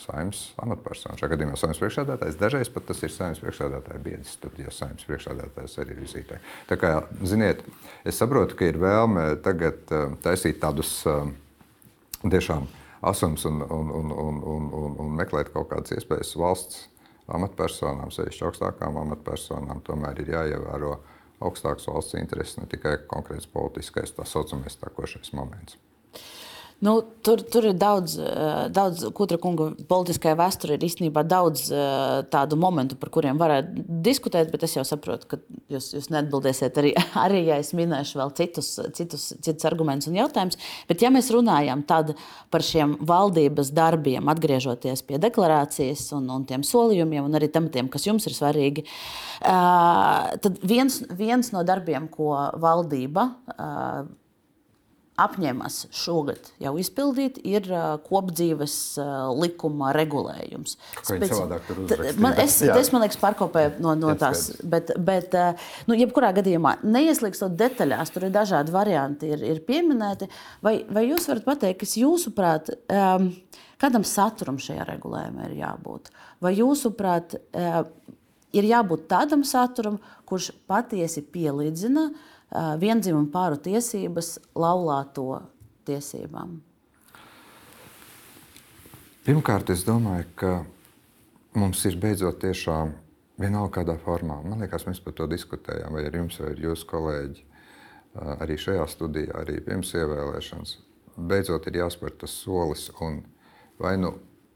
[0.00, 1.14] saimnes amatpersona.
[1.18, 5.76] Šajā gadījumā saimnes priekšsēdētājs, dažreiz pat tas ir saimnes priekšsēdētāja biedrs, tad, ja saimnes priekšsēdētājs
[5.82, 6.40] arī ir vizītē.
[6.70, 7.62] Tā kā, ziniet,
[8.02, 11.28] es saprotu, ka ir vēlme tagad uh, taisīt tādus uh,
[12.26, 12.66] tiešām
[13.06, 16.88] asums un, un, un, un, un, un, un meklēt kaut kādas iespējas valsts
[17.34, 20.96] amatpersonām, sevišķi augstākām amatpersonām, tomēr ir jāievēro
[21.44, 25.78] augstāks valsts intereses, ne tikai konkrēts politiskais, tā saucamais tākošais moments.
[26.82, 32.22] Nu, tur, tur ir daudz, eh, daudz Kutra kunga politiskajā vēsturē, ir īstenībā daudz eh,
[32.32, 35.38] tādu momentu, par kuriem varētu diskutēt, bet es jau saprotu, ka
[35.70, 36.90] jūs, jūs neatbildēsiet arī,
[37.24, 40.58] arī, ja es minēšu vēl citus, citus, citus argumentus un jautājumus.
[40.90, 47.30] Bet, ja mēs runājam par šiem valdības darbiem, atgriežoties pie deklarācijas un, un tiem solījumiem
[47.30, 53.30] un arī tematiem, kas jums ir svarīgi, eh, tad viens, viens no darbiem, ko valdība
[55.20, 57.68] apņēmas šogad jau izpildīt, ir
[58.06, 58.76] kopdzīves
[59.38, 60.74] likuma regulējums.
[61.06, 61.34] Spēc,
[62.22, 65.36] man, es, es man liekas, pārkopēju no, no tās, bet, bet
[65.86, 70.30] nu, jebkurā gadījumā neieslīgstot detaļās, tur ir dažādi varianti, ir, ir pieminēti.
[70.66, 73.30] Vai, vai jūs varat pateikt, kas jūsuprāt, um,
[73.82, 76.10] kādam saturam šajā regulējumā ir jābūt?
[76.42, 77.84] Vai jūsuprāt, uh,
[78.54, 82.30] ir jābūt tādam saturam, kurš patiesi pielīdzina uh,
[82.80, 85.42] vienzimumu pāru tiesības laulāto
[85.88, 86.58] tiesībām?
[89.24, 90.52] Pirmkārt, es domāju, ka
[91.56, 92.92] mums ir beidzot tiešām
[93.40, 94.36] vienalga kādā formā.
[94.44, 97.46] Man liekas, mēs par to diskutējām, vai ar jums, vai ar jūsu kolēģi,
[98.44, 100.76] arī šajā studijā, arī pirms ievēlēšanas.
[101.16, 103.22] Beidzot ir jāspēr tas solis, un
[103.80, 104.12] vai nu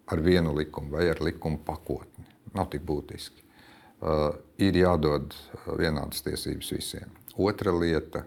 [0.08, 2.26] ar vienu likumu, vai ar likumu pakotni.
[2.54, 3.44] Nav tik būtiski.
[3.98, 4.30] Uh,
[4.62, 5.34] ir jādod
[5.66, 7.10] vienādas tiesības visiem.
[7.38, 8.24] Otra lieta.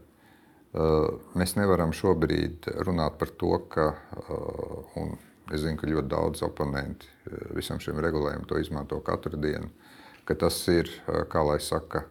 [0.72, 3.90] Uh, mēs nevaram šobrīd runāt par to, ka,
[4.24, 5.18] uh, un
[5.52, 9.68] es zinu, ka ļoti daudz oponenti uh, visam šim regulējumam to izmanto katru dienu,
[10.24, 10.88] ka tas ir,
[11.28, 12.06] kā lai saka,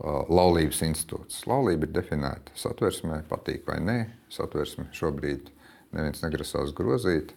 [0.00, 1.42] laulības institūts.
[1.50, 3.98] Laulība ir definēta satversmē, patīk vai nē.
[4.32, 5.50] Satversme šobrīd
[5.96, 7.34] neviens negrasās grozīt,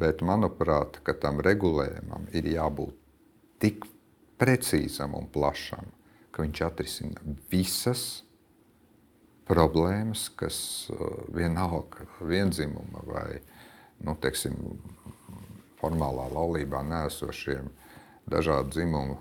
[0.00, 2.96] bet manuprāt, tam regulējumam ir jābūt
[3.62, 3.86] tik
[4.38, 5.86] precīzam un plašam,
[6.38, 8.22] ka viņš atrisina visas
[9.50, 10.58] problēmas, kas
[10.94, 11.00] uh,
[11.34, 13.40] vienalga vienzimuma vai
[14.06, 14.54] nu, teiksim,
[15.80, 17.72] formālā laulībā nēsošiem
[18.30, 19.16] dažādu dzimumu,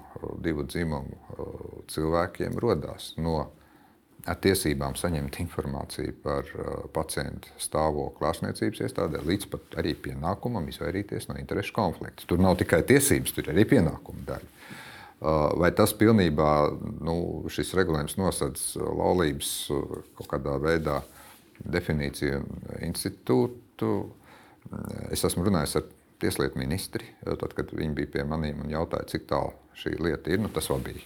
[0.46, 3.48] divu dzimumu uh, cilvēkiem radās no
[4.28, 11.40] tiesībām saņemt informāciju par uh, pacientu stāvokli ārstniecības iestādē, līdz pat arī pienākumam izvairīties no
[11.42, 12.30] interešu konflikta.
[12.30, 14.54] Tur nav tikai tiesības, tur ir arī pienākuma daļa.
[15.18, 16.52] Uh, vai tas pilnībā
[17.02, 17.14] nu,
[17.50, 21.00] šis regulējums nosedz laulības uh, kaut kādā veidā
[21.66, 22.44] definīciju
[22.86, 23.94] institūtu?
[25.10, 25.88] Es esmu runājis ar
[26.22, 30.42] tieslietu ministri, tad, kad viņi bija pie maniem un jautāja, cik tālu šī lieta ir.
[30.44, 31.06] Nu, tas vēl bija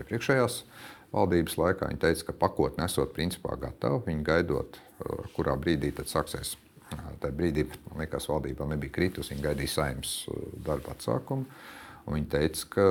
[0.00, 0.60] iepriekšējās
[1.12, 1.88] valdības laikā.
[1.90, 4.00] Viņi teica, ka pakotne esot principā gatava.
[4.06, 4.78] Viņi gaidot,
[5.36, 6.54] kurā brīdī tas sāksies.
[7.20, 9.34] Tajā brīdī, man liekas, valdība vēl nebija kritusi.
[9.34, 10.14] Viņi gaidīja saimnes
[10.66, 11.48] darba atsākumu.
[12.06, 12.84] Viņa teica, ka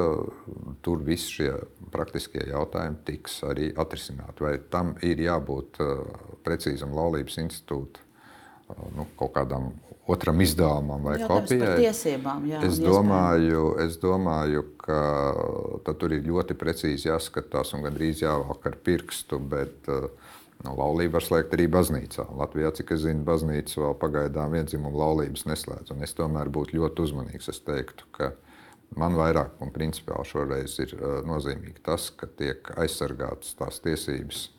[0.84, 1.51] tur visi šie
[1.93, 4.43] praktiskie jautājumi tiks arī atrisināti.
[4.43, 6.01] Vai tam ir jābūt uh,
[6.43, 8.03] precīzam laulības institūta
[8.97, 9.72] nu, kaut kādam
[10.09, 11.78] otram izdevumam vai Jautājums kopijai.
[11.86, 18.68] tiesībām, jā, es, domāju, es domāju, ka tur ir ļoti precīzi jāskatās un gandrīz jāvelk
[18.70, 19.39] ar pirkstu.
[19.39, 20.09] Bet, uh,
[20.63, 22.24] Nu, laulība var slēgt arī baznīcā.
[22.39, 25.91] Latvijā, cik es zinu, baznīca vēl pagaidām vienzimumu laulības neslēdz.
[25.93, 27.49] Un es tomēr būtu ļoti uzmanīgs.
[27.51, 28.32] Es teiktu, ka
[29.00, 34.50] man vairāk un principiāli šoreiz ir uh, nozīmīgi tas, ka tiek aizsargātas tās tiesības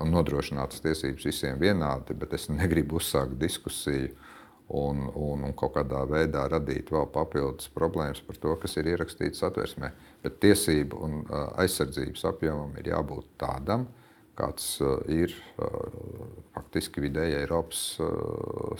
[0.00, 4.12] un nodrošinātas tiesības visiem vienādi, bet es negribu uzsākt diskusiju
[4.76, 9.40] un, un, un kaut kādā veidā radīt vēl papildus problēmas par to, kas ir ierakstīts
[9.44, 9.92] satversmē.
[10.24, 13.86] Bet tiesību un uh, aizsardzības apjomam ir jābūt tādam,
[14.36, 15.32] kāds uh, ir
[16.56, 17.84] faktiski vidēji Eiropas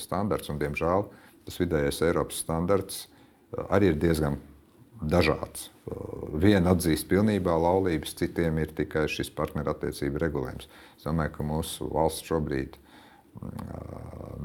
[0.03, 0.51] standarts.
[0.53, 1.07] Un, diemžēl
[1.47, 3.07] tas vidējais Eiropas standarts
[3.71, 4.37] arī ir diezgan
[5.03, 5.71] dažāds.
[6.37, 10.71] Viena atzīst pilnībā laulības, citiem ir tikai šis partnerattiecību regulējums.
[10.97, 12.79] Es domāju, ka mūsu valsts šobrīd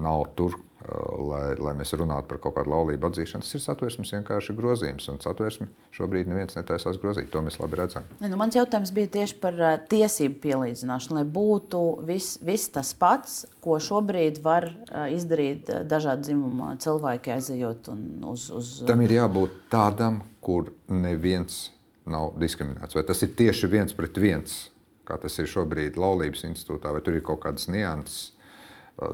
[0.02, 3.46] nav tur, lai, lai mēs runātu par kaut kādu laulību atzīšanu.
[3.46, 7.30] Tas ir satversmes vienkārši grozījums, un satversmi šobrīd neviens netaisās grozīt.
[7.34, 8.08] To mēs labi redzam.
[8.22, 13.44] Nu, mans jautājums bija tieši par uh, tiesību pielīdzināšanu, lai būtu viss vis tas pats,
[13.64, 17.92] ko šobrīd var uh, izdarīt dažādu dzimumu cilvēki, aizejot
[18.34, 18.50] uz.
[18.58, 21.70] uz Tam ir jābūt tādam, kur neviens
[22.10, 22.98] nav diskriminēts.
[22.98, 24.64] Vai tas ir tieši viens pret viens,
[25.06, 28.32] kā tas ir šobrīd laulības institūtā, vai tur ir kaut kādas nianses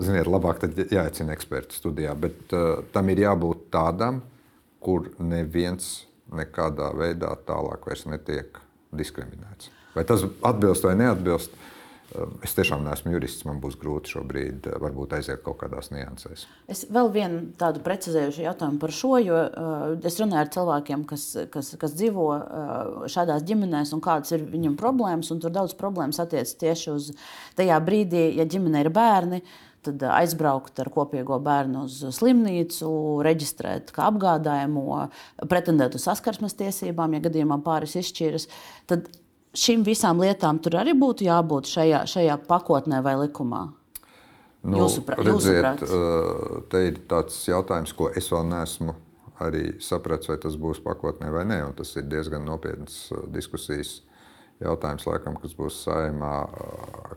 [0.03, 4.19] Ziniet, labāk tad jāicina eksperti studijā, bet uh, tam ir jābūt tādam,
[4.83, 8.59] kur neviens nekādā veidā tālāk vairs netiek
[8.95, 9.71] diskriminēts.
[9.95, 11.55] Vai tas atbilst vai neatbilst?
[12.15, 16.45] Es tiešām neesmu jurists, man būs grūti šobrīd varbūt aiziet kaut kādās niansēs.
[16.71, 21.25] Es vēl vienu tādu precizējušu jautājumu par šo, jo uh, es runāju ar cilvēkiem, kas,
[21.51, 25.33] kas, kas dzīvo uh, šādās ģimenēs un kādas ir viņiem problēmas.
[25.35, 27.11] Tur daudz problēmas attiecas tieši uz
[27.59, 29.43] tajā brīdī, ja ģimenē ir bērni.
[29.83, 32.87] Tad aizbraukt ar kopīgo bērnu uz slimnīcu,
[33.27, 35.03] reģistrēt kā apgādājumu,
[35.51, 38.49] pretendēt uz saskarsmes tiesībām, ja gadījumā pāris izšķiras.
[38.89, 39.11] Tad
[39.57, 43.67] šīm visām lietām tur arī būtu jābūt šajā, šajā pakotnē vai likumā.
[44.67, 45.83] Nu, jūsuprāt, redziet,
[46.71, 48.95] te ir tāds jautājums, ko es vēl neesmu
[49.43, 51.61] arī sapratis, vai tas būs pakotnē vai nē.
[51.77, 54.01] Tas ir diezgan nopietns diskusijas
[54.63, 56.33] jautājums, laikam, kas būs saimā,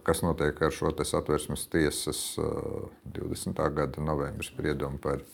[0.06, 2.22] kas notiek ar šo satversmes tiesas
[3.16, 3.64] 20.
[3.76, 5.24] gada novembra spriedumu par,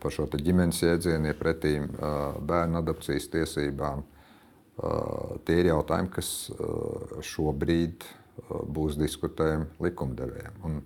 [0.00, 4.06] par šo ģimenes jēdzienu, ja pretī bērnu adopcijas tiesībām.
[4.74, 6.28] Tie ir jautājumi, kas
[7.22, 8.04] šobrīd
[8.74, 10.56] būs diskutējami likumdevējiem.
[10.66, 10.80] Un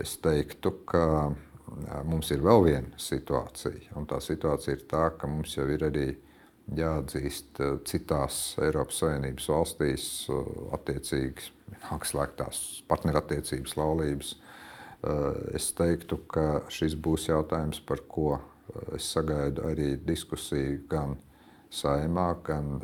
[0.00, 1.04] es teiktu, ka
[2.08, 6.06] mums ir vēl viena situācija, un tā situācija ir tā, ka mums jau ir arī
[6.70, 11.50] jāatzīst eh, citās Eiropas Savienības valstīs, eh, attiecīgi
[12.08, 12.60] slēgtās
[12.90, 14.34] partnerattiecības, laulības.
[14.36, 18.38] Eh, es teiktu, ka šis būs jautājums, par ko
[18.96, 21.16] es sagaidu arī diskusiju gan
[21.72, 22.74] saimā, gan,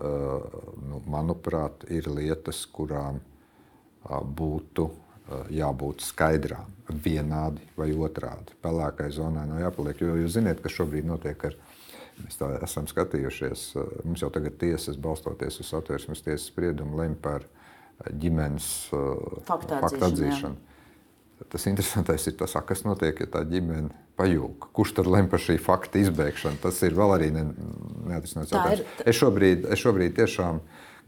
[0.89, 3.21] nu, manuprāt, ir lietas, kurām
[4.09, 4.89] būtu
[5.53, 8.57] jābūt skaidrām, vienādi vai otrādi.
[8.65, 11.59] Pelēkai zonai nav jāpaliek, jo jūs zināt, kas šobrīd notiek ar
[12.25, 13.65] Mēs tā esam skatījušies.
[14.07, 17.47] Mums jau tagad tiesas, balstoties uz satversmes tiesas spriedumu, lemj par
[18.11, 18.67] ģimenes
[19.47, 20.68] faktu atzīšanu.
[21.47, 24.69] Tas interesantais ir tas, kas notiek, ja tā ģimene pajūg.
[24.75, 26.59] Kurš tad lemj par šī fakta izbeigšanu?
[26.63, 27.45] Tas ir vēl arī ne,
[28.11, 28.83] neatrisināts jautājums.
[28.83, 29.07] Ir...
[29.07, 30.59] Es, šobrīd, es šobrīd tiešām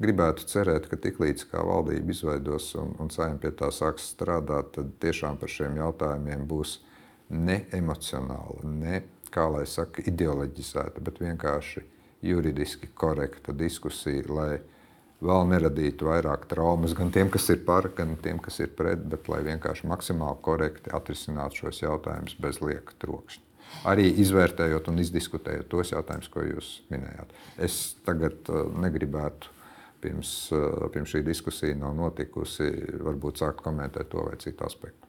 [0.00, 5.40] gribētu cerēt, ka tiklīdz valdība izveidos un, un saimnieks pie tā sāks strādāt, tad tiešām
[5.40, 6.78] par šiem jautājumiem būs
[7.34, 9.02] ne emocionāli, ne
[9.34, 11.84] kā lai saka, ideoloģizēta, bet vienkārši
[12.26, 14.52] juridiski korekta diskusija, lai
[15.24, 19.28] vēl neradītu vairāk traumas gan tiem, kas ir par, gan tiem, kas ir pret, bet
[19.32, 23.46] lai vienkārši maksimāli korekti atrisinātu šos jautājumus bez lieka trokšņa.
[23.86, 27.30] Arī izvērtējot un izdiskutējot tos jautājumus, ko jūs minējāt.
[27.62, 29.52] Es tagad uh, negribētu,
[30.02, 32.66] pirms, uh, pirms šī diskusija nav notikusi,
[33.04, 35.06] varbūt sākt komentēt to vai citu aspektu.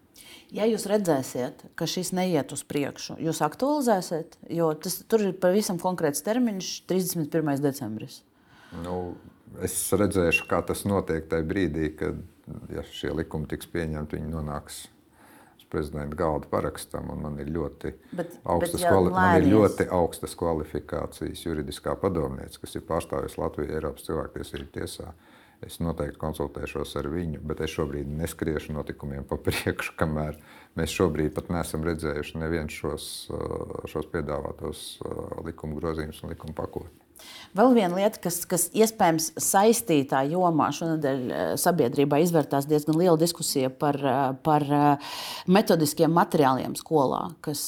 [0.52, 5.80] Ja jūs redzēsiet, ka šis neiet uz priekšu, jūs aktualizēsiet, jo tas, tur ir pavisam
[5.82, 7.54] konkrēts termiņš, 31.
[7.64, 8.20] decembris.
[8.84, 9.16] Nu,
[9.66, 12.20] es redzēšu, kā tas notiek tajā brīdī, kad
[12.74, 14.84] ja šie likumi tiks pieņemti, viņi nonāks
[15.60, 17.12] uz prezidenta galda parakstam.
[17.22, 22.78] Man ir, ļoti bet, augstas, bet, kvali man ir ļoti augstas kvalifikācijas juridiskā padomniece, kas
[22.78, 25.12] ir pārstāvējusi Latviju Eiropas cilvēktiesību tiesā.
[25.62, 30.40] Es noteikti konsultēšos ar viņu, bet es šobrīd neskriešu notikumiem pa priekšu, kamēr
[30.80, 33.06] mēs šobrīd pat neesam redzējuši nevienu šos,
[33.92, 34.88] šos piedāvātos
[35.46, 37.01] likuma grozījumus un likuma pakotni.
[37.52, 43.68] Vēl viena lieta, kas, kas iespējams saistītā jomā šonadēļ eh, sabiedrībā izvērtās diezgan liela diskusija
[43.76, 45.10] par, eh, par eh,
[45.52, 47.66] metodiskiem materiāliem skolā, kas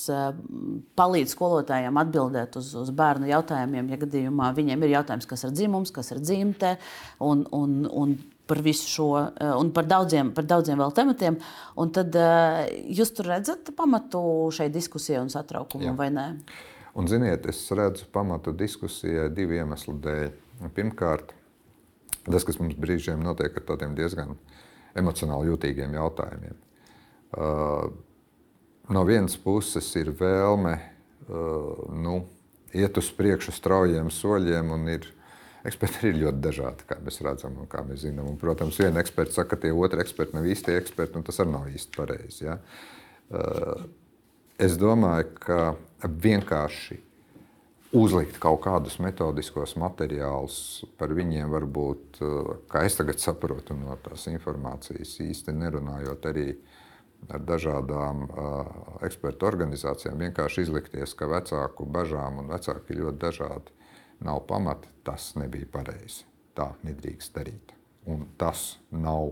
[0.99, 5.91] palīdz skolotājiem atbildēt uz, uz bērnu jautājumiem, ja gadījumā viņiem ir jautājums, kas ir dzimums,
[5.91, 6.78] kas ir dzimte
[7.20, 8.16] un, un, un
[8.47, 9.10] par visu šo,
[9.60, 11.38] un par daudziem, par daudziem vēl tematiem.
[11.80, 12.16] Un tad
[12.91, 14.22] jūs tur redzat pamatu
[14.56, 16.28] šai diskusijai un satraukumam, vai ne?
[16.94, 20.28] Un, ziniet, es redzu pamatu diskusijai divu iemeslu dēļ.
[20.76, 21.32] Pirmkārt,
[22.28, 24.36] tas, kas mums brīžiem notiek ar tādiem diezgan
[24.98, 26.60] emocionāli jūtīgiem jautājumiem.
[27.34, 27.88] Uh,
[28.94, 32.20] no vienas puses ir vēlme uh, nu,
[32.78, 35.08] iet uz priekšu straujiem soļiem, un ir,
[35.66, 38.30] eksperti ir ļoti dažādi, kā mēs redzam un kā mēs zinām.
[38.36, 41.56] Un, protams, viena eksperta saka, ka tie otri eksperti nav īsti eksperti, un tas arī
[41.56, 42.46] nav īsti pareizi.
[42.46, 42.60] Ja?
[43.34, 43.88] Uh,
[44.62, 45.60] es domāju, ka
[46.08, 46.99] vienkārši
[47.93, 54.28] uzlikt kaut kādus metodiskos materiālus par viņiem, varbūt, eh, kā es tagad saprotu no tās
[54.28, 56.56] informācijas, īsti nerunājot arī
[57.30, 58.66] ar dažādām uh,
[59.08, 63.72] ekspertu organizācijām, vienkārši izlikties, ka vecāku bažām un vecāki ļoti dažādi,
[64.28, 66.26] nav pamata, tas nebija pareizi.
[66.54, 67.72] Tā nedrīkst darīt.
[68.12, 69.32] Un tas nav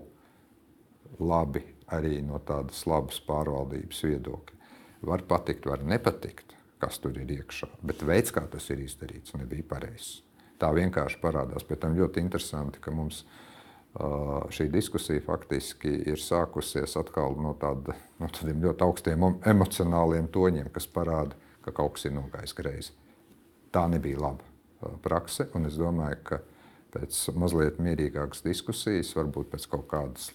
[1.20, 4.58] labi arī no tādas labas pārvaldības viedokļa.
[5.12, 7.70] Var patikt, var nepatikt, kas tur ir iekšā.
[7.86, 10.22] Bet veids, kā tas ir izdarīts, nebija pareizs.
[10.62, 11.66] Tā vienkārši parādās.
[11.66, 13.24] Pēc tam ļoti interesanti, ka mums
[14.56, 20.88] šī diskusija faktiski ir sākusies atkal no, tāda, no tādiem ļoti augstiem emocionāliem toņiem, kas
[20.88, 22.94] parāda, ka kaut kas ir nogājis greizi.
[23.72, 26.40] Tā nebija laba prakse, un es domāju, ka
[26.96, 30.32] pēc mazliet mierīgākas diskusijas, varbūt pēc kaut kādas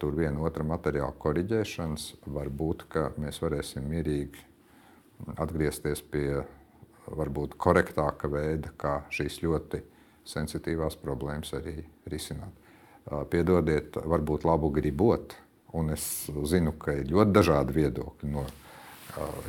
[0.00, 2.86] tur viena otra materiāla koriģēšanas, varbūt
[3.20, 4.49] mēs varēsim mierīgi
[5.40, 6.42] atgriezties pie
[7.10, 9.82] varbūt korektāka veida, kā šīs ļoti
[10.28, 12.54] sensitīvās problēmas arī risināt.
[13.32, 15.34] Piedodiet, varbūt labu gribot,
[15.74, 16.04] un es
[16.50, 18.44] zinu, ka ir ļoti dažādi viedokļi no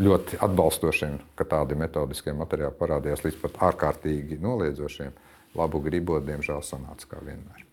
[0.02, 5.14] ļoti atbalstošiem, ka tādi metodiskie materiāli parādījās līdz pat ārkārtīgi noliedzošiem.
[5.60, 7.71] Labu gribot, diemžēl, sanāca kā vienmēr.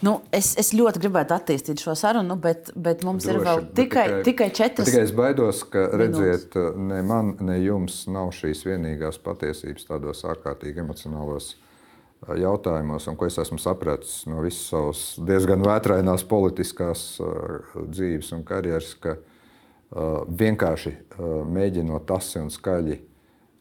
[0.00, 4.04] Nu, es, es ļoti gribētu attīstīt šo sarunu, bet, bet mums Droši, ir vēl tikai,
[4.06, 4.88] tikai, tikai četras.
[4.88, 10.80] Tikai es baidos, ka redziet, ne man, ne jums nav šīs vienīgās patiesības tādos ārkārtīgi
[10.84, 11.52] emocionālos
[12.40, 17.04] jautājumos, un ko es esmu sapratis no visas savas diezgan vētrainās politiskās
[17.76, 19.16] dzīves un karjeras, ka
[20.40, 20.96] vienkārši
[21.50, 23.00] mēģinot tasi un skaļi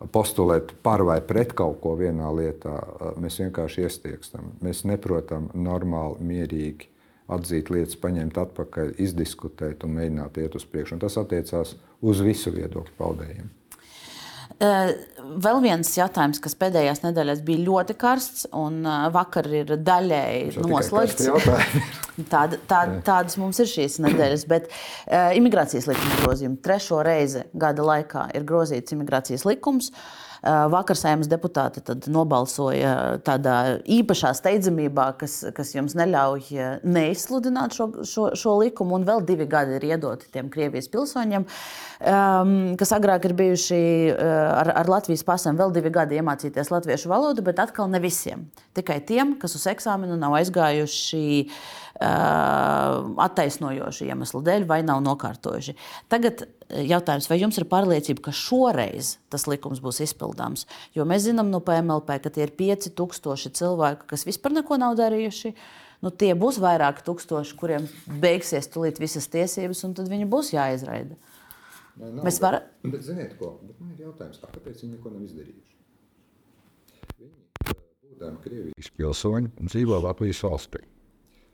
[0.07, 2.77] postulēt par vai pret kaut ko vienā lietā,
[3.19, 4.53] mēs vienkārši iestiegstam.
[4.63, 6.87] Mēs neprotam normāli, mierīgi
[7.29, 10.97] atzīt lietas, paņemt atpakaļ, izdiskutēt un mēģināt iet uz priekšu.
[10.97, 13.51] Un tas attiecās uz visu viedokļu paudējiem.
[14.59, 18.81] Vēl viens jautājums, kas pēdējās nedēļās bija ļoti karsts, un
[19.15, 21.29] vakar ir daļēji noslēgts.
[22.33, 27.85] Tāda, tā, tādas mums ir šīs nedēļas, bet uh, imigrācijas likuma grozījumi trešo reizi gada
[27.87, 29.87] laikā ir grozīts imigrācijas likums.
[29.93, 31.81] Uh, vakar saimnes deputāti
[32.11, 39.07] nobalsoja tādā īpašā steidzamībā, kas, kas jums neļauj eh, neizsludināt šo, šo, šo likumu, un
[39.07, 43.81] vēl divi gadi ir iedoti tiem Krievijas pilsoņiem, um, kas agrāk ir bijuši
[44.19, 48.47] ar, ar Latvijas pasēm, vēl divi gadi iemācīties latviešu valodu, bet atkal ne visiem.
[48.77, 51.27] Tikai tiem, kas uz eksāmenu nav aizgājuši
[51.99, 55.73] attaisnojoši iemeslu dēļ vai nav nokārtojuši.
[56.11, 60.65] Tagad jautājums, vai jums ir pārliecība, ka šoreiz tas likums būs izpildāms?
[60.95, 65.53] Jo mēs zinām no PMLP, ka tie ir 5000 cilvēki, kas vispār neko nav darījuši.
[66.05, 67.87] Nu, tie būs vairāki tūkstoši, kuriem
[68.21, 71.17] beigsies tulīt visas tiesības, un tad viņi būs jāizraida.
[71.99, 72.69] Nē, nav, Mēs varam.
[72.85, 73.57] Bet, ziniet, ko?
[73.65, 75.75] Bet man ir jautājums, kāpēc viņi neko nav izdarījuši?
[77.19, 80.85] Viņi, būdami Krievijas pilsoņi, dzīvo Latvijas valstī.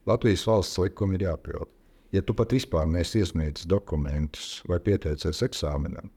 [0.06, 1.75] Latvijas valsts likumi ir jāpild
[2.14, 6.12] ja tu pat vispār neesi iesniedzis dokumentus vai pieteicies eksāmenam,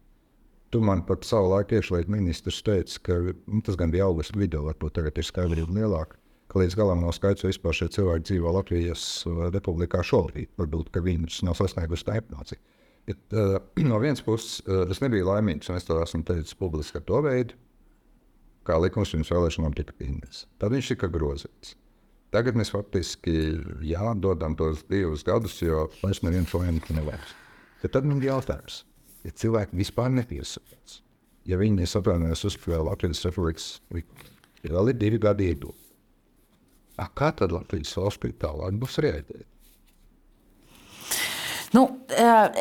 [0.71, 4.63] tu man pat savu laiku iekšlietu ministrs teica, ka nu, tas gan bija augusta vidū,
[4.67, 6.19] varbūt tagad ir skaidrība lielāka.
[6.49, 10.49] Ka līdz galam nav skaidrs, vai vispār šie cilvēki dzīvo Latvijas uh, republikā šobrīd.
[10.57, 12.61] Varbūt, ka viņus nav sasniegusi tā informācija.
[13.09, 13.59] Bet, uh,
[13.91, 17.21] no vienas puses, uh, es nebiju laimīgs, un es to esmu teicis publiski ar to
[17.25, 17.59] veidu,
[18.69, 20.47] kā likums pirms vēlēšanām tika pieņemts.
[20.61, 21.77] Tad viņš tika grozīts.
[22.35, 23.33] Tagad mēs faktiski
[23.89, 27.29] jā, dodam tos divus gadus, jo vairs neviens to nevajag.
[27.89, 28.83] Tad man ir jautājums,
[29.25, 30.99] ja cilvēki vispār nepiesakās,
[31.49, 34.33] ja viņi nesaprotams uzspēlē Latvijas Republikas likumu,
[34.67, 35.79] ja vēl ir divi gadi iedot,
[37.17, 39.47] kā tad Latvijas valsts tālāk būs rēģēt?
[41.77, 41.83] Nu,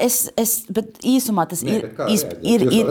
[0.03, 1.85] es, es, bet īsumā tas Nē, ir.
[1.95, 2.89] kā iz- ir, ir?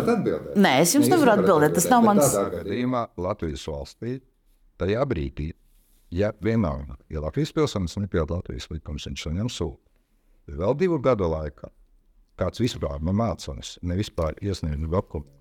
[0.56, 1.74] Nē, es jums nevaru atbildēt.
[1.76, 2.24] Tas nav mans.
[2.32, 4.14] tādā gadījumā Latvijas valstī
[4.80, 5.50] tajā brīdī,
[6.16, 9.80] ja vienalga, ja Latvijas pilsonis nepilda Latvijas likumus, viņš saņem sūdu.
[10.56, 11.72] Vēl divu gadu laikā
[12.40, 15.32] kāds vispār man mācās, ne vispār iesniedz dokumentus.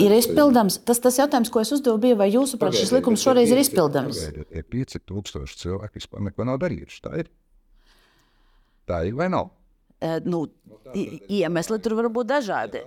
[0.00, 0.78] Ir izpildāms.
[0.88, 4.22] Tas, tas jautājums, ko es uzdevu, bija, vai jūsuprāt šis likums šoreiz ir izpildāms?
[4.48, 7.02] Ir 5000 cilvēki, kas neko nav darījuši.
[7.04, 7.28] Tā ir.
[8.88, 9.50] Tā ir vai nav?
[10.00, 10.46] Eh, Nu,
[10.94, 12.82] iemesli tur var būt dažādi.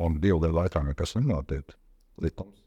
[0.00, 1.74] Un divu gadu laikā nekas nenotiek.
[2.22, 2.62] Likums.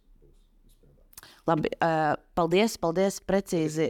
[1.48, 3.90] Labi, eh, paldies, paldies, precīzi.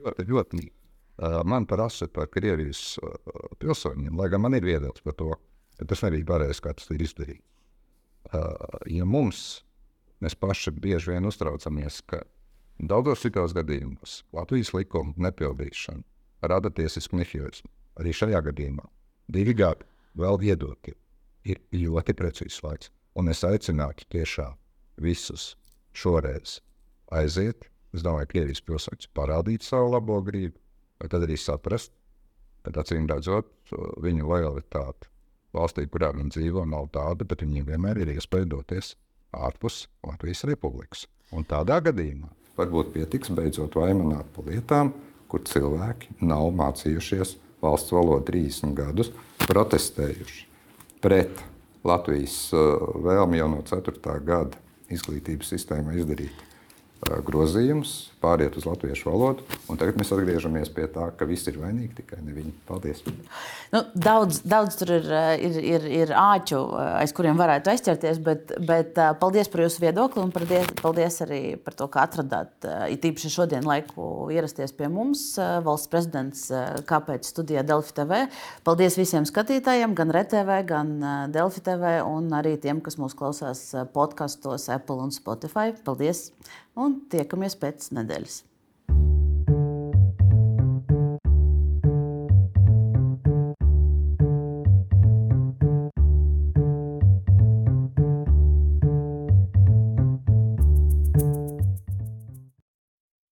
[0.00, 3.12] ļoti, ļoti uh, man prasa par Krievijas uh,
[3.60, 5.34] pilsoņiem, lai gan man ir viedoklis par to,
[5.76, 7.44] ka tas nebija pareizi, kā tas ir izdarīts.
[8.32, 9.60] Uh, ja mums,
[10.24, 12.22] mēs paši bieži vien uztraucamies, ka
[12.80, 17.68] daudzos citos gadījumos Latvijas likuma nepildīšana rada tiesisku nehioismu.
[18.00, 18.88] Arī šajā gadījumā
[19.28, 19.84] divi gadi
[20.16, 20.96] vēl viedokļi
[21.52, 22.88] ir ļoti precīzs laiks.
[23.18, 24.56] Un es aicinātu tiešām
[25.04, 25.56] visus
[25.96, 26.58] šoreiz
[27.14, 27.66] aiziet.
[27.94, 30.58] Es domāju, ka Krievijas pilsoņus parādīt savu labo gribu,
[31.02, 31.90] vai tad arī saprast,
[32.62, 33.50] ka acīm redzot,
[34.04, 35.10] viņu lojalitāte
[35.56, 38.94] valstī, kurā viņi dzīvo, nav tāda, bet viņiem vienmēr ir iespēja doties
[39.34, 41.08] ārpus Latvijas republikas.
[41.34, 42.30] Un tādā gadījumā
[42.60, 44.92] Varbūt pietiks beidzot vaimanāt par lietām,
[45.30, 49.12] kur cilvēki nav mācījušies valsts valodu 30 gadus,
[49.46, 50.42] protestējuši
[51.00, 51.40] pret
[51.86, 54.16] Latvijas uh, vēlmi jau no 4.
[54.26, 54.58] gada
[54.94, 59.44] izglītības sistēmā izdarīt uh, grozījumus, pāriet uz latviešu valodu.
[59.70, 62.52] Tagad mēs atgriežamies pie tā, ka viss ir vainīgi tikai ne viņi.
[62.68, 63.00] Paldies!
[63.72, 68.20] Nu, daudz, daudz tur ir, eh, ir, ir, ir āķu, eh, aiz kuriem varētu aizķerties,
[68.26, 72.52] bet, bet eh, paldies par jūsu viedokli un paldies, paldies arī par to, ka atradāt,
[72.92, 75.22] it īpaši šodien laiku ierasties pie mums.
[75.64, 76.46] Valsts prezidents
[76.88, 78.20] Kāpēc studijā Delfi TV.
[78.66, 80.92] Paldies visiem skatītājiem, gan RTV, gan
[81.32, 83.62] Delfi TV un arī tiem, kas mūs klausās
[83.94, 85.72] podkastos Apple un Spotify.
[85.86, 86.28] Paldies
[86.78, 88.09] un tiekamies pēc nedēļas!
[88.10, 88.44] handles